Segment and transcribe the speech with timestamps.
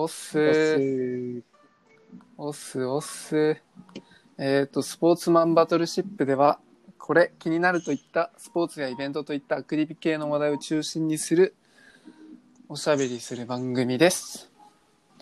[0.00, 1.42] おっすおっすー。
[2.36, 3.60] おっす、おっす。
[4.38, 6.60] えっ、と、スポーツマンバトルシップでは、
[6.98, 11.56] これ、気になるといったスポーツやイベントといったアクティビ系の話題を中心にする、
[12.68, 14.52] おしゃべりする番組です。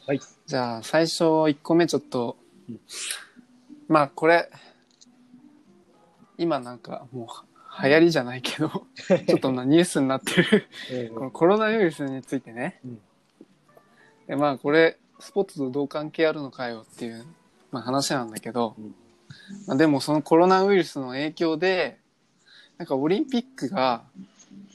[0.07, 0.21] はい。
[0.45, 2.36] じゃあ、最初1個目ちょっと
[2.68, 2.80] うん、
[3.88, 4.50] まあ、これ、
[6.36, 7.29] 今なんかも
[7.80, 8.68] う、流行りじゃないけど、
[9.27, 13.00] ちょっとなニュースになってるえこのコロナウイルスについてね、うん
[14.27, 17.25] でまあこれスポーツとどう関係あるのかよっていう、
[17.71, 18.94] まあ、話なんだけど、うん。
[19.67, 21.98] まあ、でもそのコロナウイルスの影響で
[22.79, 24.03] なんかオリンピックが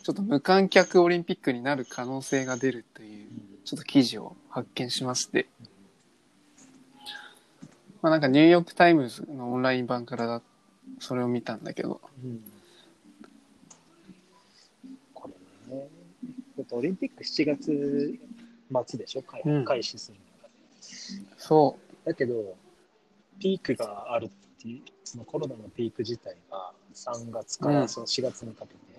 [0.03, 3.27] ちょっと無観客オリンピックになる可能性が出るという
[3.63, 5.47] ちょっと記事を発見しまして、
[8.01, 10.41] まあ、なんかニューヨーク・タイムズのオンライン版からだ
[10.99, 12.01] それを見たんだけど。
[12.23, 12.43] うん。
[15.13, 15.29] こ
[15.69, 15.87] れね、
[16.57, 18.19] えっとオリンピック7月
[18.71, 20.49] 末でしょ、開うん開始するのが。
[21.37, 22.55] そだけど、
[23.39, 24.29] ピークがあるっ
[24.61, 28.91] ていう、そのコロナのピーク自体が3月かうんらその4月にかけて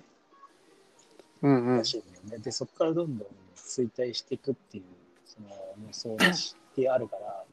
[1.42, 2.38] ううんうんらしいんだよね。
[2.38, 4.84] で、そこからどんどん衰退していくっていう、
[5.26, 5.48] その
[5.86, 7.44] 予想がしてあるから、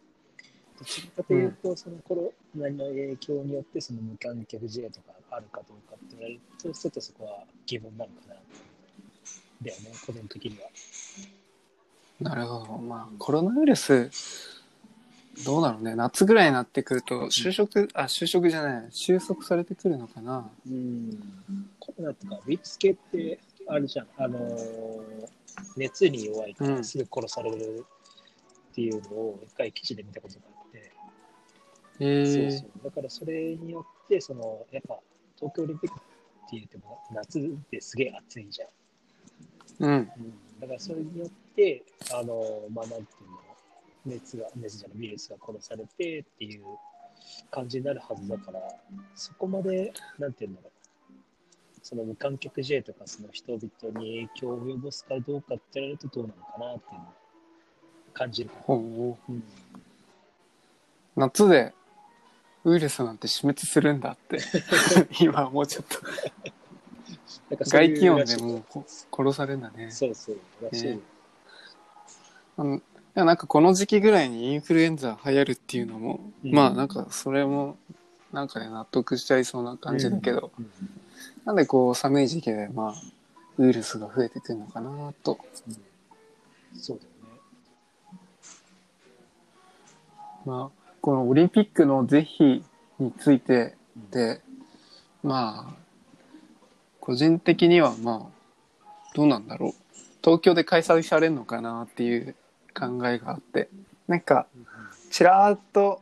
[0.78, 8.36] どちらかというと、そのコロナの影響によって、その無観客試合とかあるかどうかって言われると、ちょっとそこは疑問なのかな。
[8.36, 10.70] だよね、個人的には。
[12.20, 12.78] なるほど。
[12.78, 14.10] まあ、コロナウイルス、
[15.46, 15.96] どうだろうね。
[15.96, 20.50] 夏ぐらいになってくると、就職、あ、就職じゃない、収束されてくるのかな。
[20.68, 21.20] うん。
[21.80, 24.08] コロナとか、ウイルス系って、あるじゃん。
[24.18, 25.40] あのー
[25.76, 27.86] 熱に弱いかうんらすぐ殺される
[28.72, 30.78] っていうのを一回記事で見たことがあって、
[32.00, 32.84] へえそうそう。
[32.86, 35.00] だからそれによって、その、やっぱ、
[35.38, 36.00] 東京オリンピックっ
[36.50, 37.40] て言っても、夏
[37.72, 38.70] ですげえ暑いじゃん。
[39.86, 39.92] うん。
[39.92, 40.10] うん、
[40.60, 41.36] だからそれによって、
[42.14, 43.40] あの、まあ、なんていうの、
[44.06, 46.64] 熱が、熱じゃない、ウイルスが殺されてっていう
[47.52, 48.62] 感じになるはずだから、
[49.16, 50.72] そこまで、なんていうんだろう、
[51.82, 57.12] その無観客試合とか、その人々に影響を及ぼすかどうかって言われるとどうなのかなっていうのを
[58.14, 58.62] 感じるかな。
[58.64, 59.32] ほう。
[59.32, 59.44] うん、
[61.16, 61.74] 夏で
[62.66, 64.40] ウイルスなんて死滅するんだって、
[65.22, 66.00] 今もうちょっと、
[67.66, 69.92] 外気温でもうこ殺されるんだね。
[69.92, 70.88] そうそう、らしい。
[70.96, 71.00] ね
[72.60, 72.76] うん。
[72.76, 72.82] い
[73.16, 76.54] やなんかこの時期ぐらいにインフルエンザ流行るっていうのも、うん。
[76.54, 77.78] まあなんかそれも
[78.32, 80.70] なんかね納得しちゃいそうな感じだけど、うん。
[81.46, 82.94] なんでこう寒い時期でまあ
[83.58, 85.40] ウイルスが増えてくるのかなと。
[86.76, 88.20] そうだよね。
[90.46, 92.64] まあこのオリンピックの是非
[93.00, 93.76] について
[94.12, 94.42] で
[95.24, 95.74] まあ
[97.00, 99.72] 個人的にはまあどうなんだろう。
[100.22, 102.36] 東京で開催されるのかなっていう
[102.80, 103.70] 考えがあって。
[104.08, 104.48] なんか
[105.12, 106.02] ちらーっと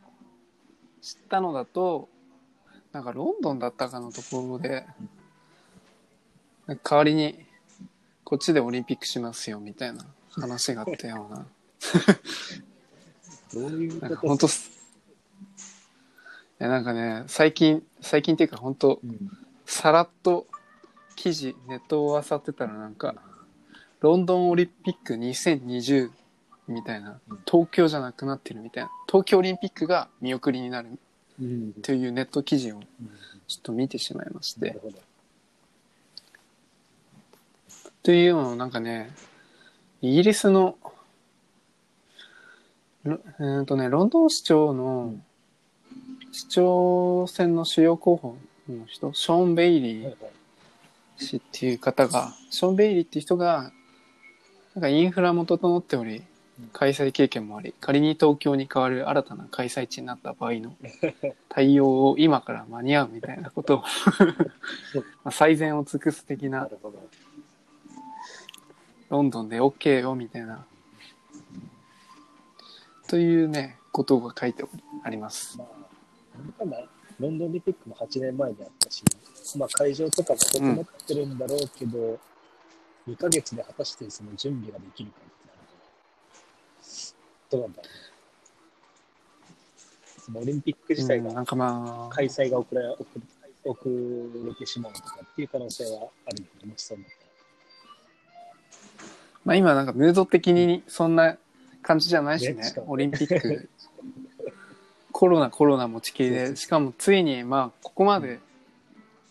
[1.02, 2.08] 知ったのだと
[2.94, 4.86] なんかロンドンだったかのところで
[6.68, 7.46] 代わりに
[8.24, 11.46] こっちでオリンピックしますよみたいな話があったような。
[13.54, 14.70] どういうなんことか本当す
[16.60, 19.32] いやなんかね最近最近っていうか本当うん。
[19.66, 20.48] さらっと
[21.18, 23.16] 記事ネットを漁ってたらなんか
[24.00, 26.10] ロンドンオリンピック2020
[26.68, 27.20] みたいな。
[27.30, 27.40] うん。
[27.50, 28.92] 東京じゃなくなってるみたいな。
[29.08, 30.90] 東京オリンピックが見送りになる
[31.40, 31.74] うん。
[31.82, 32.84] というネット記事をうん。
[33.48, 34.78] ちょっと見てしまいまして。
[38.08, 39.12] というのをなんかね
[40.02, 40.78] イギリスの
[43.04, 45.16] ロえーとねロンドン市長の
[46.32, 48.38] 市長選の主要候補
[48.70, 50.16] の人ショーン・ベイリー
[51.18, 53.74] 氏っていう方がショーン・ベイリーっていう人が
[54.74, 56.24] なんかインフラも整っており
[56.74, 60.76] 開催経験もあり仮に東京に代わる新たな開催地になった場合の
[61.50, 63.84] 対応を今から間に合うみたいなことを
[65.24, 66.70] まあ最善を尽くす的な。
[69.10, 70.66] ロンドンで OK よみたいな
[73.08, 74.66] というねことが書いて
[75.04, 75.58] あります。
[75.58, 76.84] まあ、
[77.20, 79.04] ロンドンオリンピックも8年前にあったし、
[79.58, 82.20] まあ、会場とかも整ってるんだろうけど、
[83.08, 85.18] 2ヶ月で果たしてその準備ができるか
[87.50, 87.90] どうなんだろ
[90.36, 90.38] う。
[90.42, 92.14] オリンピック自体がうんなんかまあ。
[92.14, 93.22] 開催が遅れ遅れ
[93.64, 97.06] 遅れてしまうとかっていう可能性はあるもしそうな。
[99.46, 101.38] まあ今なんかムード的にそんな
[101.82, 102.56] 感じじゃないしね。
[102.56, 103.70] ねオリンピック。
[105.12, 108.40] コロナコロナ持ちきりでしかもついにまあここまで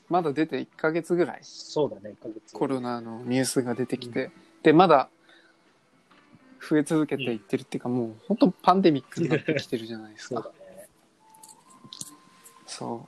[0.08, 1.40] まだ出て1ヶ月ぐらい。
[1.42, 2.54] そうだね、1ヶ月。
[2.54, 4.30] コロナのニュースが出てきて。
[4.62, 5.08] でまだ
[6.68, 10.48] 増え続けていってるっていうか、もう本当パンデミックになってきてるじゃないですそうだか。
[10.48, 10.88] ね。
[12.66, 13.06] そ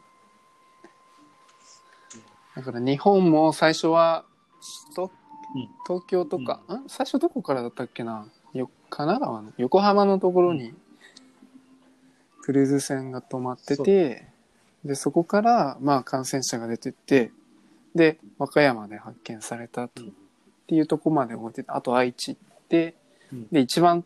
[2.55, 2.57] う。
[2.57, 4.25] だから日本も最初は
[4.91, 5.11] 首都
[5.55, 8.27] うん東京とか、ん最初どこからだったっけな？
[8.53, 10.75] よ神奈川の横浜のところに
[12.43, 14.27] クルーズ船が止まってて、
[14.85, 17.31] でそこからまあ感染者が出てって
[17.95, 20.13] で和歌山で発見されたと、うんっ
[20.69, 22.95] ていうとこまで思っててあと愛知行って、うん
[23.53, 24.05] で一番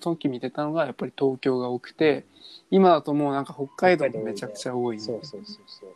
[0.00, 2.24] 時見てたのがやっぱり東京が多くて
[2.70, 5.00] 今だともうなんか北海道もめちゃくちゃ多い。
[5.00, 5.90] そうそうそうそう。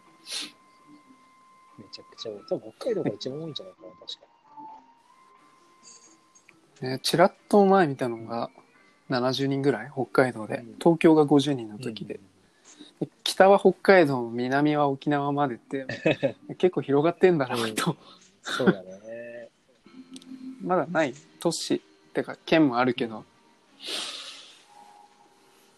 [1.79, 2.41] めちゃくちゃ多い。
[2.49, 4.29] 多分北海道が一番多いんじゃないかな、 確か
[6.87, 8.51] ね、ちらっと前見たのが
[9.11, 10.59] 70人ぐらい北海道で。
[10.59, 10.75] うん。
[10.79, 11.83] 東京が50人のに。
[11.83, 12.21] 時で,、
[13.01, 15.87] で北は北海道南は沖縄までって
[16.59, 17.97] 結構広がってんだなと、
[18.43, 19.49] そうだね。
[20.63, 21.15] まだない。
[21.41, 21.75] 都市。
[21.75, 21.81] っ
[22.13, 23.25] てか県もあるけど。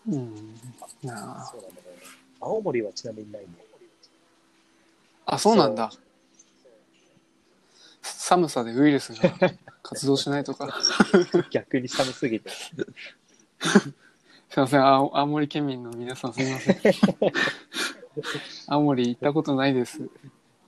[0.08, 0.54] うん。
[1.02, 1.74] なあそうだね。
[2.40, 3.48] 青森はちなみにないね。
[5.26, 5.90] あそうなんだ。
[8.02, 9.30] 寒さでウイルスが
[9.82, 10.68] 活動しないとか。
[11.50, 12.50] 逆に寒すぎて。
[12.50, 14.84] すいません。
[14.84, 16.76] 青青森県民の皆さんすいません。
[18.66, 20.00] 青森行ったことないです。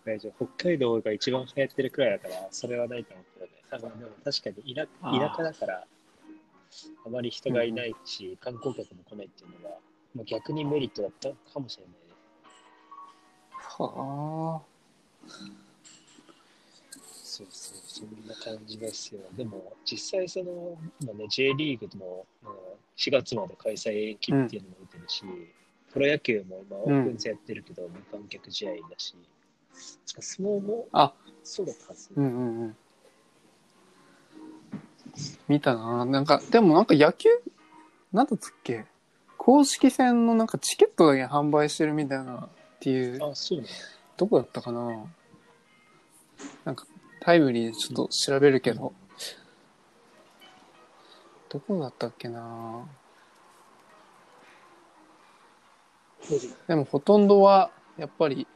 [0.05, 0.47] 大丈夫。
[0.47, 3.93] 北海道が一番流行ってるくらいだから、それはないと思うけどね。
[3.93, 5.87] 多分でも確かに田田舎だから、
[7.05, 9.79] あまり人がいないし、観光客も来ないっていうのは、
[10.15, 11.99] もう逆にメリットだったかもしれないね。
[13.51, 14.73] はあ
[17.25, 19.23] そうそう、そんな感じですよ。
[19.35, 20.77] でも、実際その、
[21.07, 22.49] まあね、J リーグもうん
[22.97, 25.25] 4月まで開催延期っていうのも出てるし、
[25.93, 29.15] プロ野球も今オープン戦やってるけど、無観客試合だし、
[30.07, 32.11] 確か相撲もあそうだったはず。
[32.15, 32.77] うんうんうん
[35.49, 36.05] 見たな。
[36.05, 37.29] なんかでもなんか野球
[38.13, 38.87] なんだったっけ？
[39.37, 42.49] 公式戦のなんかチケットだけ販売してるみたいなっ
[42.81, 43.67] ていうあ、そうね。
[44.17, 45.05] どこだったかな。
[46.65, 46.87] なんか
[47.21, 48.93] タイムリーでちょっと調べるけど、
[51.49, 52.87] どこだったっけな？
[56.69, 58.47] でもほとんどはやっぱり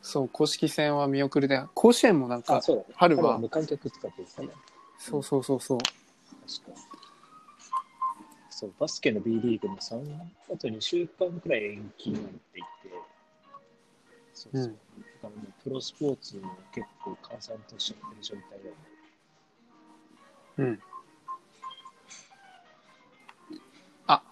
[0.00, 2.62] そう公式戦は見送りで甲子園もなんあ、か。
[2.94, 4.48] 春は無観客使って言ってたね。
[5.04, 5.78] そうそうそうそう。
[5.78, 5.92] 確
[6.72, 6.80] か
[8.48, 10.00] そう、バスケの B リーグも3、
[10.50, 12.68] あと2週間くらい延期になっていて、
[14.32, 14.62] そうそう。
[14.62, 14.72] うん。
[14.72, 14.78] だか
[15.24, 18.76] らもうプロスポーツも結構閑散としちゃってる状態だよね。
[20.56, 20.82] うん。
[24.06, 24.22] あ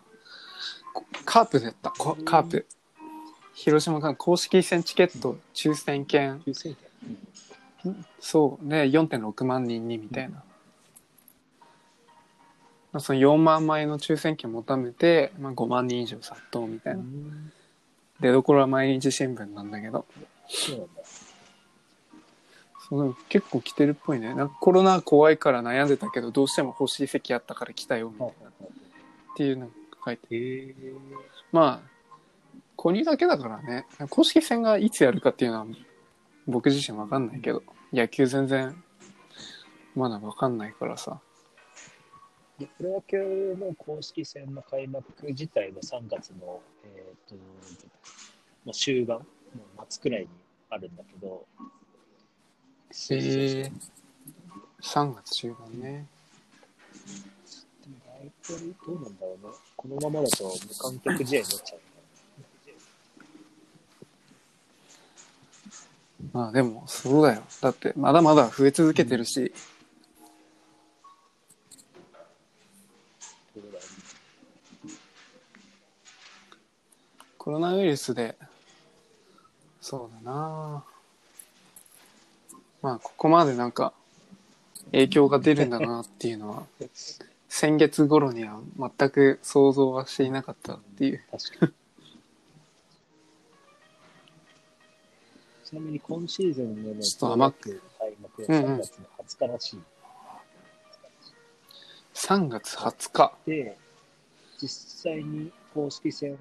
[0.95, 1.91] こカープだった。
[1.91, 2.67] こカープ。
[3.53, 6.41] 広島間公式戦チケット抽選券。
[6.47, 8.07] 抽選券。
[8.21, 10.45] そうね4.6万人にみたいな、
[12.93, 17.03] まあその4万枚の抽選券求めて、まあ、5万人以上殺到みたいな、
[18.21, 20.07] 出どころは毎日新聞なんだけど。
[20.49, 21.03] そうなんだ。
[22.89, 24.35] そ結構来てるっぽいね。
[24.35, 28.49] なんかコロナ怖いから悩んでたけどどうしても欲しい席あったから来たよみたいな。
[28.51, 29.73] っていうのが
[30.05, 30.75] 書いて。
[31.53, 31.89] まあ
[32.77, 33.87] 購入だけだからね。
[34.11, 35.67] 公式戦がいつやるかっていうのは
[36.47, 37.63] 僕自身わかんないけど。
[37.93, 38.75] 野球全然
[39.95, 41.21] まだわかんないからさ
[42.59, 47.35] でプロ野球の公式戦の開幕自体は3月の、えー、と
[48.65, 50.29] もう終盤、もう末くらいに
[50.71, 51.47] あるんだけど、
[52.91, 53.73] へえ
[54.83, 56.07] 3月中盤ね。
[57.83, 59.55] でも大体どうなんだろうね。
[59.77, 61.81] このままだと無観客試合になっちゃう、
[66.33, 67.43] まあでもそうだよ。
[67.61, 69.55] だってまだまだ増え続けてるし、どうだ
[77.43, 78.37] コロナウイルスで。
[79.81, 80.85] そうだな。
[82.83, 83.93] まあここまでなんか
[84.93, 86.89] 影響が出るんだなっていうのはう
[87.49, 91.25] 先月頃には全く想像はしていなかったっていう。
[91.33, 91.73] 確かに。
[95.65, 97.83] ちなみに今シーズンでのちょっと甘く。
[97.99, 98.75] 開幕はうんうん。
[98.75, 99.81] 3月の20日らしい。
[102.15, 103.33] 3月20日。
[103.47, 103.77] で、
[104.61, 104.69] 実
[105.13, 106.33] 際に公式戦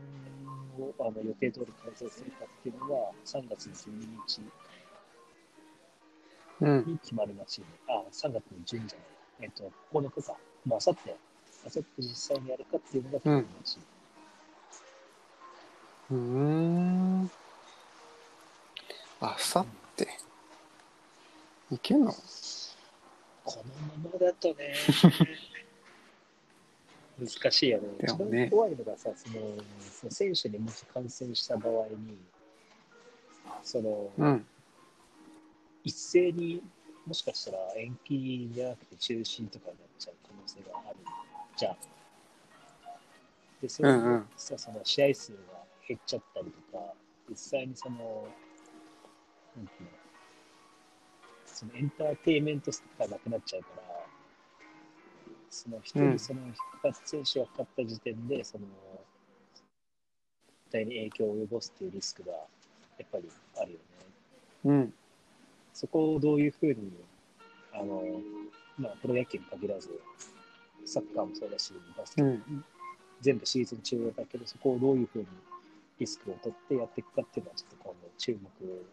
[0.77, 4.41] をあの予定通り開催するかっていうのは3月の12日
[6.61, 7.67] うんに決まるらしいね。
[7.87, 8.87] あ、3月の12じゃない。
[9.41, 10.37] えっと、9日か。
[10.65, 11.15] まあ、あさって、
[11.65, 13.79] あさって実際にやるかっていうのが決まるらしい。
[16.11, 17.31] うーん
[19.21, 20.07] あさって
[21.71, 22.13] いけんの？
[23.43, 23.63] こ
[24.03, 24.75] のままだとね、
[27.25, 27.87] 難しいよね。
[28.01, 29.35] 一番怖いのがさ、その
[29.91, 32.17] その選手にもし感染した場合に、
[33.63, 34.45] その、うん。
[35.83, 36.61] 一斉に
[37.05, 40.97] もしかしたら延期じゃなくて中止とかになっちゃう可能性がある
[41.57, 41.75] じゃん。
[43.61, 45.37] で、それうんうんさその試合数が
[45.87, 46.93] 減っちゃったりとか、
[47.29, 48.27] 実際にその、
[49.55, 49.89] なんていうの、
[51.45, 53.80] そのエンターテインメントがなくなっちゃうから、
[55.51, 56.39] その一うん人その
[56.81, 58.71] かかっ選手がかかった時点で、その、絶
[60.71, 62.39] 対に影響を及ぼすっていうリスクがや
[63.03, 63.29] っぱり
[63.59, 63.83] あるよね。
[64.65, 64.93] うん。
[65.73, 66.75] そこをどういうふうに、
[67.73, 68.01] あの、
[68.77, 69.89] まあ、プロ野球に限らず、
[70.85, 72.63] サッカーもそうだし、バスケもうん。
[73.19, 75.27] 全部シーズン中だけど、そこをどういうふうに
[75.99, 78.85] リスクを取ってやっていくかっていうのは、ちょっと今後注目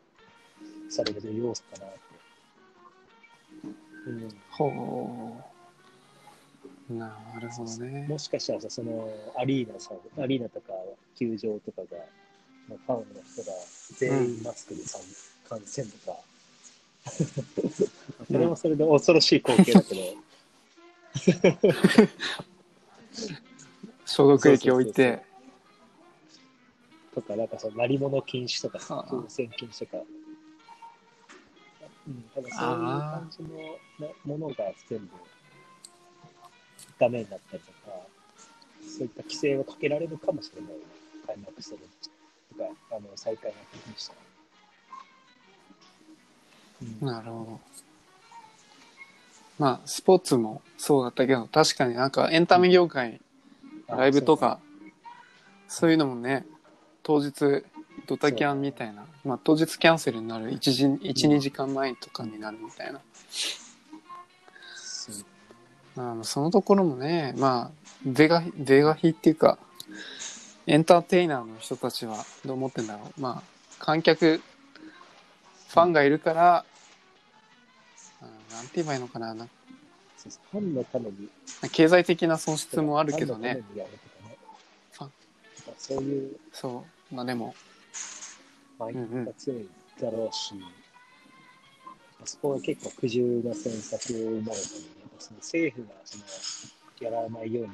[0.90, 1.98] される要素かなって。
[4.06, 5.57] うん、ほう。
[6.90, 8.06] なるほどね。
[8.08, 10.72] もしかしたらさ、そのアリーナさ、アリーナとか
[11.18, 11.98] 球場とかが、
[12.68, 13.52] まあファンの人が
[13.96, 14.98] 全員マスクでさ、
[15.48, 16.18] 感染とか、
[18.26, 20.00] それもそれで恐ろしい光景だけど、
[24.06, 25.22] 消毒液置いて。
[27.14, 30.02] とか、なんかその、鳴り物禁止とか風船禁止とか、
[32.06, 33.48] うん、ただそういう感じの
[34.08, 35.08] なものが全部
[36.98, 37.96] ダメになったりとか、
[38.82, 40.72] そういった規制をかけられるかもしれない。
[41.26, 41.78] 開幕する
[42.56, 44.18] とか、あの再開が的にしたら。
[47.02, 47.60] うんなるほど。
[49.58, 53.20] まあ、スポーツもそうだったけど、確かになんかエンタメ業界、
[53.88, 54.60] ライブとか、
[55.66, 56.46] そういうのもね、
[57.02, 57.64] 当日、
[58.06, 63.00] ドタキャンみたいな、まあ当日キャンセルになる1時、1、2時間前とかになるみたいな。
[65.98, 69.58] そうあのそのところもね、まあ、出が、出が非っていうか、
[70.66, 73.20] エンターテイナーの人たちはどう思ってんだろう。
[73.20, 74.40] まあ、観客、
[75.68, 76.64] ファンがいるから、
[78.22, 79.34] うんなんて言えばいいのかな。
[79.34, 81.28] ファンのために、
[81.72, 83.62] 経済的な損失もあるけどね。
[84.92, 85.10] ファン
[85.78, 87.14] そういうそう。
[87.14, 87.54] まあでも、
[88.78, 88.86] が
[89.36, 89.68] 強い
[90.00, 90.54] だろうし、
[92.24, 96.24] そこは結構苦渋な選択になるのに、やっぱその政府がその
[97.00, 97.72] やらないように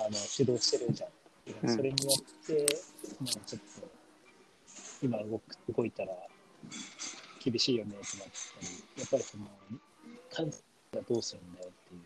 [0.00, 1.10] あの主導してるじゃん。
[1.10, 2.66] うんそれによって、
[3.20, 3.88] まあ、ちょっと
[5.02, 6.12] 今動く動いたら
[7.44, 8.68] 厳しいよねってなったり、
[8.98, 9.46] やっぱりその
[10.30, 10.62] 感染
[10.94, 12.00] がどうするんだよっていう。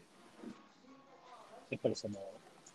[1.70, 2.14] やっぱりその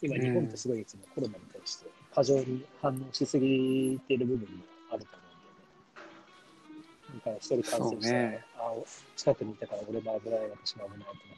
[0.01, 4.63] 今日本ってすごいいつもコロナに対して過剰に反応しすぎてる部分も
[7.13, 7.41] うんだよね。
[7.41, 8.73] だから一人感染しねあ
[9.15, 11.35] 近くにいたから俺も危ない、私も危ないと思っ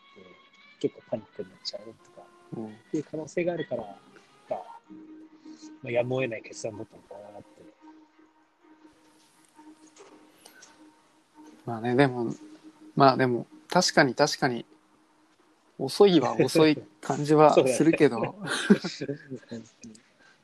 [0.79, 4.59] て、結構パニックになっちゃうとかうん、っていう可能性があるから、まあ、
[5.81, 7.47] まあ、やむを得ない決断だったのかなって。
[11.65, 12.33] まあね、でも、
[12.95, 14.65] まあでも、確かに確かに、
[15.79, 18.35] 遅いは遅い感じは するけど、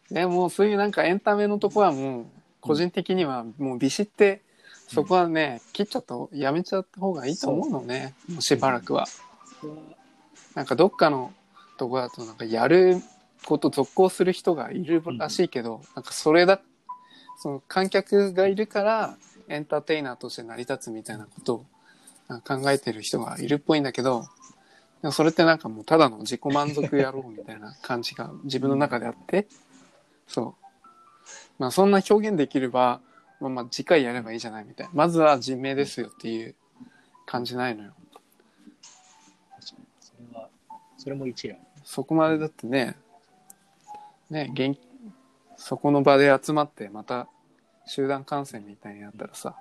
[0.09, 2.25] で もそういうなんかエンタメのとこはもう、
[2.61, 4.41] 個人的にはもうビシって、
[4.91, 9.07] そこはね、切っちゃった方、やめちゃった方がいいと思うのね、もうしばらくは。
[10.55, 11.31] なんかどっかの
[11.77, 12.97] とこだとなんかやる
[13.45, 16.59] こと続行する人がいるらしいけど、なんかそれだ、
[17.37, 19.15] その観客がいるから
[19.47, 21.65] エンターテイナーとして成り立つみたいなことを
[22.27, 24.23] なんか考えてる人がいるっぽいんだけど、
[25.01, 29.47] でもそれってなんかもうただの自己満足野郎みたいな感じが自分の中であって、
[30.27, 30.65] そう。
[31.59, 33.01] まあそんな表現できれば、
[33.39, 34.91] まあまあ次回やればいいじゃないみたいな。
[34.93, 36.55] まずは人命ですよっていう
[37.25, 37.93] 感じないのよ。
[39.59, 40.49] 確かにそれは、
[40.97, 41.61] それも一理ある。
[41.83, 42.97] そこまでだってね、
[44.29, 44.81] ね、元気
[45.57, 47.27] そこの場で集まってまた
[47.85, 49.55] 集団感染みたいになったらさ、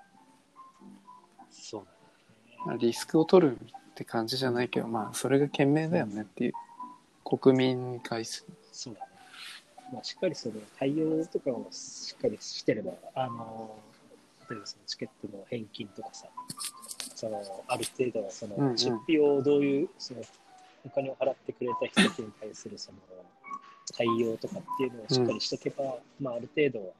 [1.50, 1.86] そう
[2.66, 6.52] まあリスクを取るって感じじゃないけど、まあそれが賢明だよねっていう。
[7.28, 8.54] 国民に対する。
[8.72, 9.07] そうだね。
[9.92, 13.76] まあ、しっかりその対応とかをしっかりしてれば、あの、
[14.50, 16.28] 例えばそのチケットの返金とかさ、
[17.14, 20.22] その、ある程度はそうんうんの、出費をどういう、その、
[20.84, 22.98] お金を払ってくれた人たちに対するその、
[23.96, 26.92] 対応とかっていうのをしっかりしとけば、まあ、ある程度は、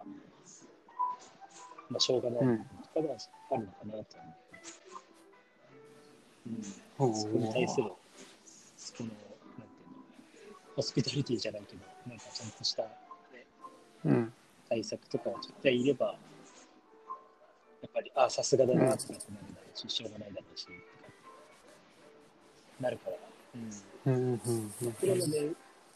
[1.90, 3.16] まあ、しょうがないうんとかは
[3.52, 4.04] あるのかなと思っ
[6.96, 7.04] て。
[7.06, 7.14] うん。
[7.14, 7.92] そこに対する、
[8.76, 9.10] その、
[10.78, 12.84] ホスピタリティじゃないけど、なんかちゃんとした
[14.04, 14.32] うん。
[14.68, 16.14] 対策とかを絶対いれば、
[17.82, 20.68] やっぱり、ああ、さすがだなってなるだろうし、しょうがないだろうし、
[22.80, 23.16] なるから、
[24.06, 25.50] うん、うんうんうんプロのでっ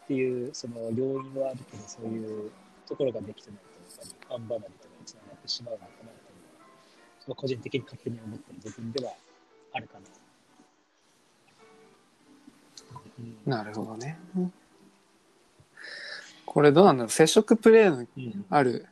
[0.09, 2.51] ていうその要因はあるけど、そういう
[2.89, 6.17] ところができてないと、やっぱり、アンバナリとかにつながってしまうのかなっていうのは、
[7.21, 9.13] その個人的に勝手に思ってる部分では
[9.75, 10.01] あるかな。
[13.21, 14.19] うんなるほどね。
[16.53, 17.11] これどうなんだろう？
[17.11, 18.45] 接触プレーのうん。
[18.51, 18.87] ある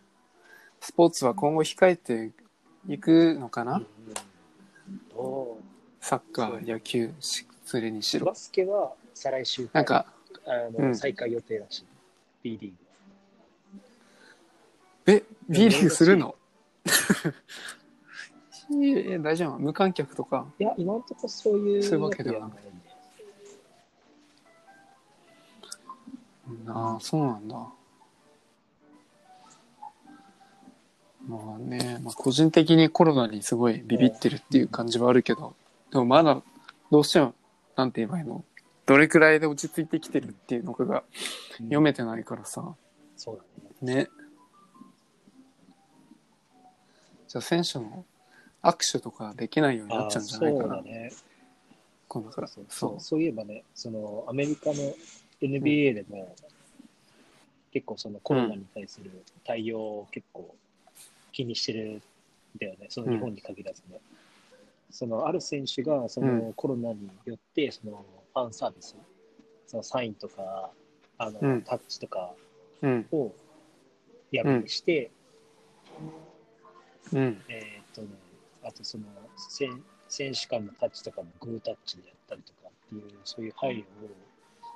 [0.81, 2.33] スポーツは今後控えて
[2.89, 3.87] いくのかな、うん。
[5.15, 5.59] ど
[6.01, 8.25] サッカー、野球、しそれにしろ。
[8.25, 8.35] うバ。
[8.35, 10.07] スケは再来週なんか、
[10.47, 10.97] あの、うん。
[10.97, 11.85] 再開予定だし、
[12.43, 12.77] B リーグ。
[15.13, 16.35] え、B リーグするの？
[18.83, 19.59] え大丈夫？
[19.59, 20.37] 無観客とか？
[20.37, 20.47] は。
[20.59, 22.55] いや、今のところそういうそういうわけではな
[26.69, 27.57] ああ、そうなんだ。
[31.29, 35.55] まあね、まあ、個人的にコロナにすごいビビってるっていう感じはあるけど、
[35.93, 36.43] でもまだ
[36.91, 37.35] どうしても、
[37.77, 38.45] なんて言えばいいの？
[38.87, 41.05] どれくらいで落ち着いてきてるっていうのかが
[41.59, 42.75] 読めてないからさ、
[43.17, 43.41] そう
[43.87, 43.95] だね。
[43.95, 44.09] ね。
[47.29, 48.05] じゃあ選手も
[48.63, 50.91] 握手とかできないようになっちゃうんじゃないかなあそうだ。
[50.91, 51.13] ね。
[52.09, 52.49] 今度から。
[52.49, 54.75] そうそうそういえばね、そのアメリカの
[55.41, 56.35] NBA でも、
[57.73, 59.11] 結構そのコロナに対する
[59.45, 60.55] 対応を結構
[61.33, 62.03] 気にしてるん
[62.61, 64.01] だよね、その日本に限らずね。
[64.91, 68.05] そのある選手がそのコロナによってその
[68.35, 68.97] ファンサービス、
[69.67, 70.71] そのサインとか
[71.19, 72.33] あの、うんタッチとか
[72.83, 73.07] うん。
[73.13, 73.33] を
[74.33, 75.11] やめにして、
[77.13, 77.43] うん。
[77.49, 78.09] えーっとね、
[78.63, 79.05] あとその
[79.37, 83.85] 選選手間のタッチとかもグータッチでやったりとかっていう、そういう配慮を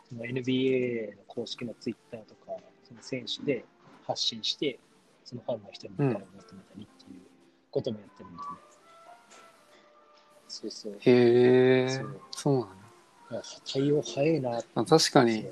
[0.09, 2.53] その NBA の公式のツイッターとか、
[2.87, 3.65] その選手で
[4.07, 4.79] 発信して、
[5.25, 7.21] そのファンの人に理解を求めたりっていう
[7.71, 8.59] こともやってるんだよね。
[10.49, 10.97] そうそう。
[11.01, 12.75] へえそう、そうなんだ。
[13.39, 13.43] あ
[13.73, 14.63] 対応早いな。
[14.75, 15.47] あ確かに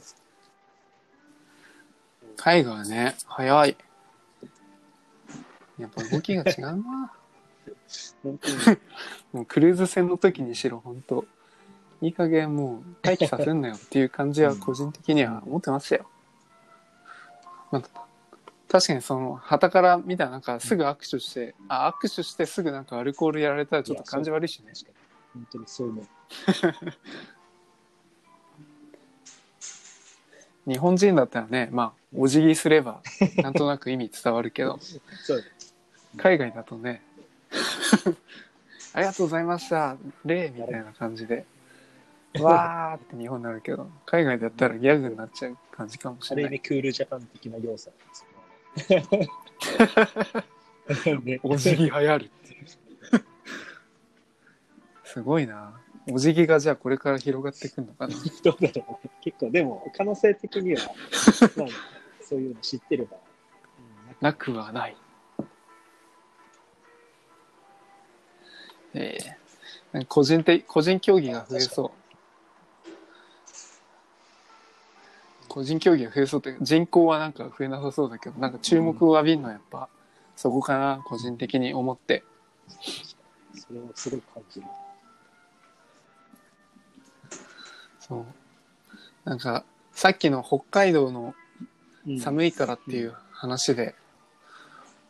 [2.37, 3.77] 海外はね、早い。
[5.79, 7.12] やっぱ動きが違うな。
[9.33, 11.25] もうクルーズ船の時にしろ、本当
[12.03, 16.07] いい加減もう待機させんなよっていう感じは個人的には思ってましたよ。
[17.71, 17.83] まあ、
[18.69, 24.73] 確かにその、旗から見たらなんかすぐ握手して、あ、握手してすぐなんかアルコールやられたらちょっと感じ悪いしね。
[24.75, 24.97] 確かに。
[25.35, 26.03] 本当にそういうの。
[30.73, 33.01] 日本人だったらね、まあ、お辞儀すれば、
[33.38, 34.79] なんとなく意味伝わるけど、
[36.19, 37.03] 海外だとね、
[38.93, 41.47] ありがとうございました、礼みたいな感じで、
[42.40, 46.45] わーって日本になるけど、海外だったらギャグになっちゃう感じかもしれない。
[46.47, 48.14] ある意味クールジャパン的な要素なんで
[48.79, 49.29] すよね。
[51.25, 52.66] ね お辞儀流行るっていう。
[55.05, 55.79] すごいな。
[56.11, 58.14] お辞儀がじゃあこれから広がっていくのかな。
[58.42, 59.11] どうだろうね。
[59.21, 60.81] 結構、でも、可能性的には、
[61.57, 61.68] まあ、
[62.23, 64.97] そういうの知ってれば、うんなくはない。
[68.95, 69.18] え
[69.95, 72.02] え個人的、個人競技が増えそう。
[75.53, 79.91] 個人競技が増えそうというか、人口はなんか増えなさそうだけど、なんか注目を浴びるのはやっぱ、
[80.35, 82.25] そこかな、個人的に思って。
[83.55, 84.67] それをすごい感じる。
[88.01, 88.25] そう。
[89.29, 91.35] なんか、さっきの北海道の
[92.07, 93.95] うん寒いからっていう話で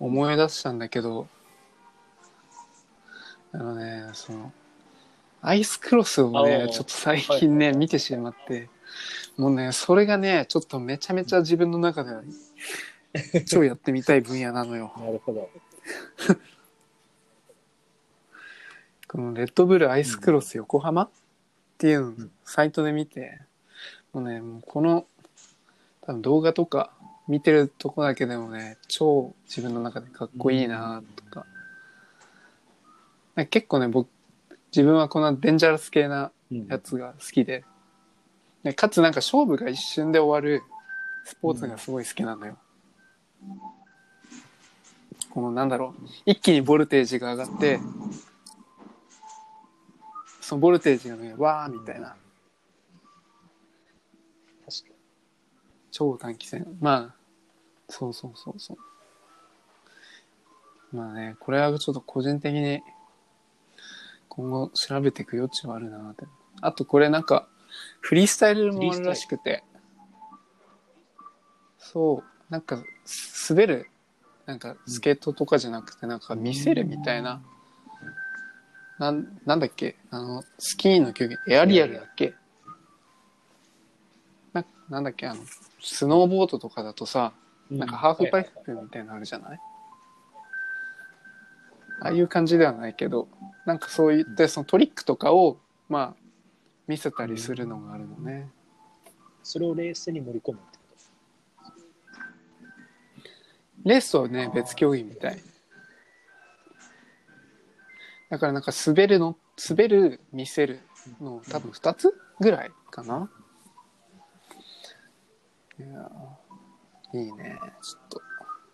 [0.01, 1.29] 思い出したんだけど、
[3.53, 4.53] あのね、その、
[5.41, 8.69] アイスクロスをあね、ーちょっと最近ね、はい見てしまって、
[9.37, 12.23] もうね、それがね、ちょっとめちゃめちゃ自分の中では
[13.47, 14.93] 超やってみたい分野なのよ。
[15.01, 15.51] なるほど。
[19.09, 21.11] このレッドブルアイスクロス横浜っ
[21.77, 23.41] ていうのをんサイトで見て、
[24.13, 25.07] もうね、もうこの
[26.03, 26.93] 多分動画とか
[27.29, 31.47] 見てるとこだけでもね、超自分の中でかっこいいなとか。
[33.35, 34.09] なんか結構ね、僕、
[34.75, 37.65] 自分はこのデンジャラス系なうんやつが好きで、
[38.63, 40.63] でかつなんか勝負が一瞬で終わる
[41.25, 42.57] スポーツがすごい好きなのよ。
[45.31, 47.81] このなんだろう、一気にボルテージが上がって、
[50.41, 52.17] そのボルテージがね、わーみたいな、
[54.67, 54.95] 確か
[55.91, 56.67] 超短期戦。
[56.81, 57.15] まあ、
[57.89, 58.77] そうそうそうそう。
[60.97, 62.83] まあね、これはちょっと個人的に
[64.29, 66.27] 今後調べていく余地はあるなって。
[66.61, 67.49] あとこれなんか、
[68.03, 69.65] フリースタイルもあるらしくて、
[71.79, 73.89] そう、なんか、す滑る、
[74.45, 77.41] なんかスケートとかじゃなくて、なんか見せるみたいな、
[78.99, 79.97] なん、なんだっけ？
[80.11, 82.35] あの、スキーの競技、エアリアルだっけ？
[84.89, 85.27] なんだっけ？
[85.27, 85.41] あの
[85.81, 87.33] スノーボードとかだとさ
[87.71, 89.61] なんかハーフパイプみたいなのあるじゃない、
[92.03, 93.27] ああいう感じではないけど
[93.65, 95.57] なんかそういってそのトリックとかを
[95.89, 96.22] まあ
[96.87, 98.49] 見せたりするのがあるのね、
[99.43, 100.83] それをレースに盛り込むってこ
[103.85, 105.43] レースはね別競技みたい。
[108.31, 109.37] だからなんか滑るの
[109.69, 110.81] 滑る見せる
[111.21, 113.31] の多分2つぐらいかな。
[115.79, 115.89] いや
[117.15, 117.59] いいね。
[117.83, 118.23] ちょっと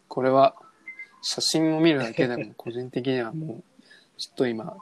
[0.09, 0.55] これは
[1.23, 3.63] 写真を見るだけでも個人的にはもう
[4.17, 4.77] ちょっと今と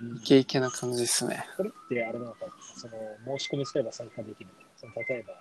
[0.00, 1.46] イケイケな感じですね。
[1.56, 4.68] これってあれなのかなその申し込みすれば参加できるのかな。
[4.76, 5.34] その例えば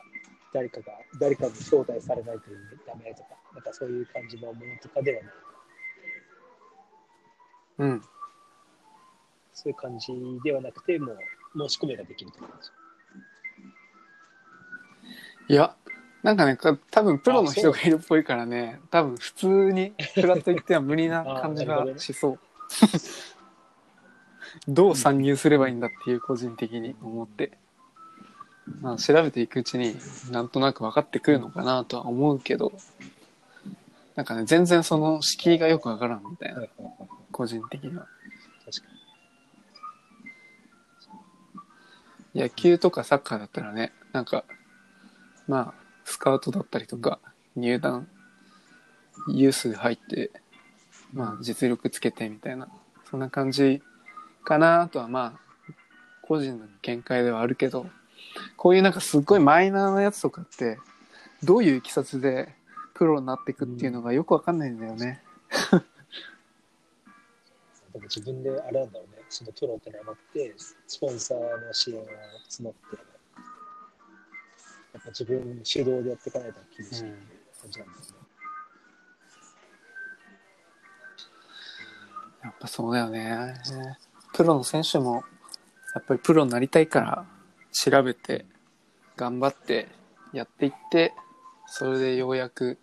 [0.53, 2.43] 誰かが誰かに招待されないと
[2.85, 5.33] ダメとかなんかそういう感じのものとかではない。
[7.79, 8.01] うん。
[9.53, 10.07] そういう感じ
[10.43, 11.17] ではなくてもう
[11.69, 12.69] 申し込めばできるって感じ。
[15.53, 15.75] いや
[16.21, 22.39] なんかねか多分プロの人がいるっぽいからね多分普通にフラット行っては無理な感じがしそう
[24.67, 27.51] どう参入すればいいんだっていう個人的に思って、
[28.81, 29.95] まあ、調べていくうちに
[30.31, 32.73] なんとなく分かってくるのかなとは思うけど
[34.15, 36.63] なんかね全然その敷居がよくわからんみたいな
[37.31, 38.07] 個人的には。
[38.65, 38.99] 確か
[42.35, 44.43] 野球とかサッカーだったらねなんか
[45.47, 45.73] まあ
[46.05, 47.19] スカウトだったりとか
[47.55, 48.07] 入団
[49.27, 50.31] ユースで入って
[51.13, 52.67] まあ実力つけてみたいな
[53.09, 53.81] そんな感じ
[54.49, 55.73] かなとはまあ
[56.23, 57.85] 個人の見解ではあるけど
[58.57, 60.79] こういうなんかすっごいマイナーなやつとかって
[61.43, 62.55] どういういきさつで
[62.95, 65.21] プロになっていくっていうのがよくわかんないんだよね。
[67.93, 72.17] でも自分であれなんだろうね、そのプロって名乗って、スポンサーの支援を募って、
[72.63, 72.69] や
[74.99, 77.01] っぱ自分主導でやっていかないと厳しい
[77.61, 78.17] 感じなんですね。
[82.43, 83.55] やっぱそうだよね。
[84.39, 85.25] プロの選手も、
[85.93, 87.25] やっぱりプロになりたいから、
[87.73, 88.45] 調べて、
[89.17, 89.89] 頑張って、
[90.31, 91.13] やっていって、
[91.67, 92.77] それでようやく、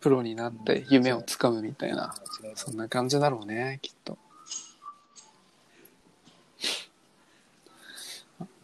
[0.00, 2.14] プロになって夢をつかむみたいな、
[2.54, 4.16] そんな感じだろうね、きっと。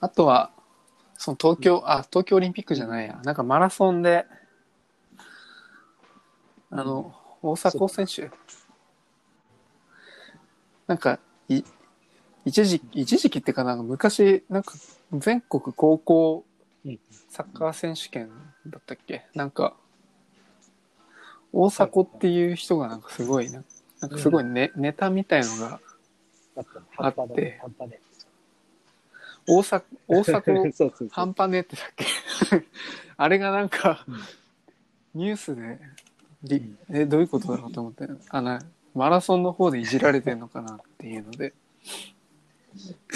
[0.01, 0.51] あとは、
[1.19, 4.25] その東京、あ、東京オリンピックじゃないや、なんかマラソンで、
[6.71, 8.31] あの、大迫選手、
[10.87, 11.63] なんか、い、
[12.45, 14.75] 一時、一時期ってかなんか昔、なんか
[15.13, 16.45] 全国高校
[16.85, 17.01] うん。
[17.29, 18.31] サッカー選手権
[18.67, 19.27] だったっけ？
[19.35, 19.75] なんか、
[21.53, 23.65] 大迫っていう人がなんかすごいな、
[24.01, 25.81] なんかすごいネネタみたいのが、
[26.97, 27.61] あって。
[29.49, 31.09] 大阪、大阪 そうそうそう。
[31.11, 32.07] 半端ねってだっけ？
[33.17, 34.21] あれがなんか、うん。
[35.15, 35.81] ニュースで、
[36.43, 38.59] りえ、どういうことだろうと思って、あの、
[38.95, 41.53] マラソンの方でいじられてんのかなっていうので。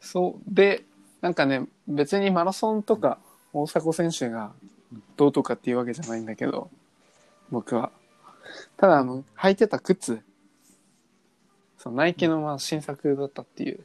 [0.00, 0.54] そう。
[0.54, 0.84] で、
[1.20, 3.18] なんかね、別にマラソンとか
[3.52, 4.52] 大迫選手が
[5.16, 6.70] どうとかっていうわけじゃないんだけど、
[7.50, 7.90] 僕は。
[8.76, 10.22] ただ、あの、履いてた靴、
[11.78, 13.84] そのナイキのまあ新作だったっていう。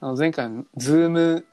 [0.00, 1.44] あの前回のズーム、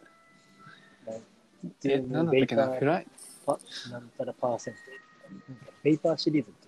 [1.84, 3.08] え、なんだったっけな、フライ、
[3.46, 3.58] パ
[3.92, 4.80] なんたらパーセント。
[5.52, 6.65] なんかペーパーシリーズって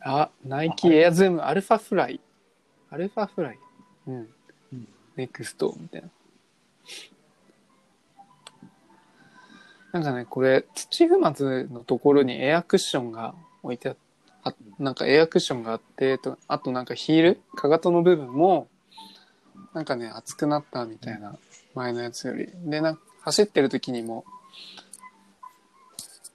[0.00, 2.20] あ、ナイキエアズームアルファフライ。
[2.90, 3.58] アルファフライ。
[4.06, 4.14] うん。
[4.14, 4.18] う
[4.76, 6.08] んネクストみたいな。
[9.92, 13.94] なんかね、これ、土踏まずのところにエアクッションが置いてあ
[14.42, 18.68] あなんかエアクッションがあって、とあとなんかヒール、かかとの部分も、
[19.72, 21.38] なんかね、熱くなったみたいな、
[21.74, 22.48] 前のやつより。
[22.64, 24.24] で、なんか走ってる時にも、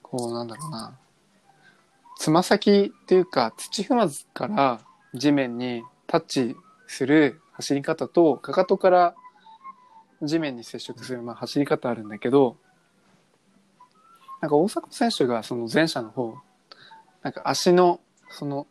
[0.01, 0.97] こうなんだろうな、
[2.19, 4.81] つま先っていうか土踏まずから
[5.13, 6.55] 地面にタッチ
[6.85, 9.15] する走り方とかかとから
[10.21, 12.57] 地面に接触するまあ走り方あるんだけど
[14.41, 16.35] なんか大迫選手がその前者の方
[17.23, 18.67] なんか足のその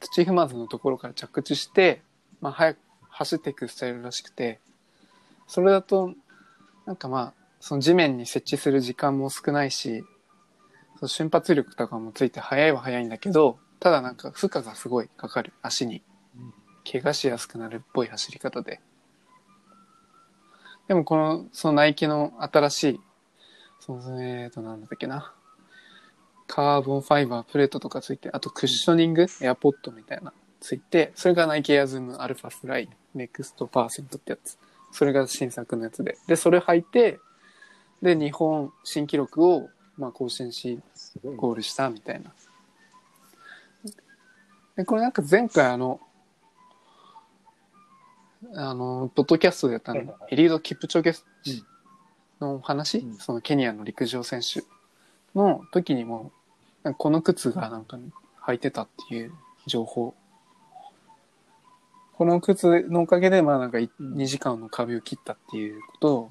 [0.00, 2.02] 土踏まずのところから着地して、
[2.40, 2.78] まあ、早く
[3.10, 4.58] 走っていくスタイルらしくて
[5.46, 6.14] それだと
[6.84, 10.02] なんかまあその地面に設置する時間も少ないし
[10.98, 15.52] そう瞬発力とかもついて速いは速いんだけどただなんか負荷がすごいかかる。
[15.62, 16.02] 足に。
[16.36, 16.52] うん。
[16.90, 18.80] 怪我しやすくなるっぽい走り方で。
[20.88, 23.00] でもこのそのナイキの新しい
[23.80, 25.34] そのえーとなんだっけな。
[26.46, 34.58] カーボンファイバープレートとかついてあとクッショニングエアポッドみたいなついて、それがナイキエアズムアルファスライネクストパーセントってやつ。
[34.90, 36.16] それが新作のやつで。
[36.26, 37.20] で、それ履いて、
[38.02, 40.78] で、日本新記録を、まあ、更新し。
[41.36, 42.32] ゴールしたみたいな。
[44.76, 46.00] で、これなんか前回あの、
[48.54, 51.12] あの、ポッドキャストでやったのエリード・キプチョゲ
[52.40, 54.62] の話、うんそのケニアの陸上選手
[55.34, 56.30] の時にも、
[56.96, 57.98] この靴がなんか
[58.46, 59.32] 履いてたっていう
[59.66, 60.14] 情報。
[62.14, 66.28] この靴のおかげで、まあなんかいうん2時間の壁を切ったっていうこ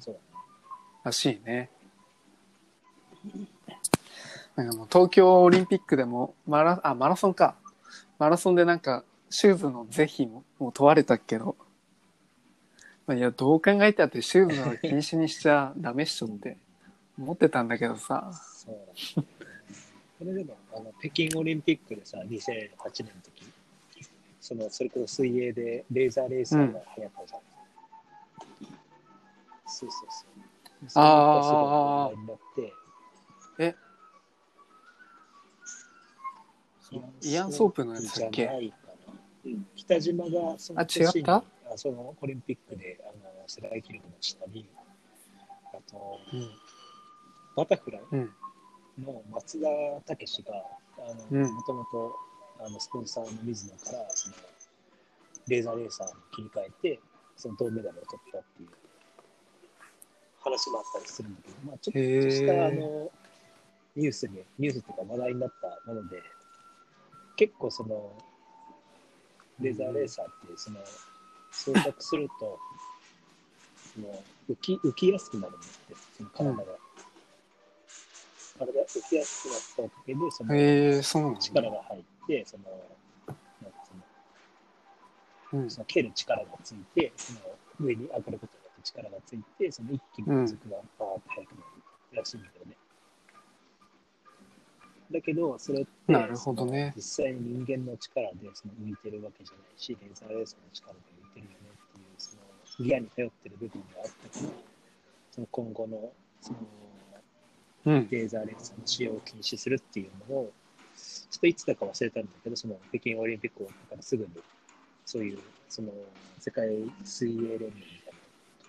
[1.04, 1.70] らしいね。
[4.58, 7.54] なんかもう東京オリンピックでもマラあマラソンか。
[8.18, 11.54] マラソンでなんかシューズの是非ももう問われたけど、
[13.06, 16.56] まあ、いやどう考えたってシューズは禁止にしちゃダメっしょって
[17.16, 18.32] 思ってたんだけどさ。
[18.32, 18.74] そう。
[18.74, 19.28] なんですよね
[20.18, 23.46] これでもあの北京オリンピックでさ、2008年の時
[24.40, 27.40] そのそれこそ水泳でレーザーレーサーが流行ったじゃん。
[29.68, 30.88] そうそうそう。
[30.88, 32.72] それがすごい話題になって、
[37.22, 38.72] イアンソープのやつだっけ？
[39.76, 41.36] 北島がそのあ違った？
[41.36, 41.44] あ
[41.76, 44.68] そのオリンピックであの世界記録の下に、
[45.72, 46.50] あと、うん。
[47.56, 48.30] バタフライうん。
[49.04, 49.68] の松田
[50.14, 50.52] 武史が、
[51.30, 52.16] もともと、
[52.60, 54.36] あの、スポンサーの水野から、その、
[55.48, 57.00] レーザーレーサーに切り替えて、
[57.36, 58.68] その銅メダルを取ったっていう
[60.40, 62.78] 話もあったりするんだけど、まあ、ちょっとへした、あー。
[62.78, 63.10] の、
[63.96, 66.22] ニュースに、ニュースとか話題になったもので、
[67.38, 68.12] 結構その、
[69.60, 70.78] レーザーレーサーって、その、
[71.52, 72.58] 装着すると、
[73.94, 76.64] その浮き浮きやすくなるんだって、その体が。
[78.58, 82.64] 体が浮きやすくなったおかげで、そのへえそうなんだ力が入って、その、
[83.62, 87.38] なんかそのうんその蹴る力がついて、その
[87.78, 91.62] 上に上がることによって力がついて、その一気に加速がバーッと速くなる
[92.14, 92.76] らしいんだけどね。
[95.10, 96.92] だけど、それって、なるほどね。
[96.96, 101.00] 実際に人間の力でその浮いてるわけじゃないし、レーザーレーサーの力で
[101.34, 104.50] 浮いてるよねっていう、そのギアに頼ってる部分があったから、
[105.30, 106.58] その今後のその
[107.86, 110.52] うんレーザーレーサーの使用を禁止するっていうのを、
[110.96, 114.30] ちょっといつだか忘れたんだけど、その北京オリンピック終わってからすぐに、
[115.06, 115.92] そういう、その
[116.38, 116.68] 世界
[117.04, 118.12] 水泳連盟みたいな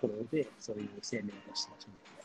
[0.00, 2.19] ころで、そういう声明を出してました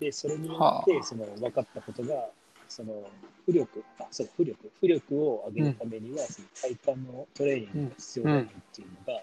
[0.00, 1.04] で、それによって、はあ。
[1.04, 2.30] その分かったことが、
[2.68, 3.04] その
[3.46, 9.22] 浮力、あ、そう、浮力、浮力を上げるためには、その体幹のトレーニングが必要だよっていうのが、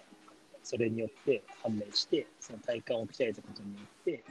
[0.62, 4.22] それによって判明して、その体幹を鍛えたことによって、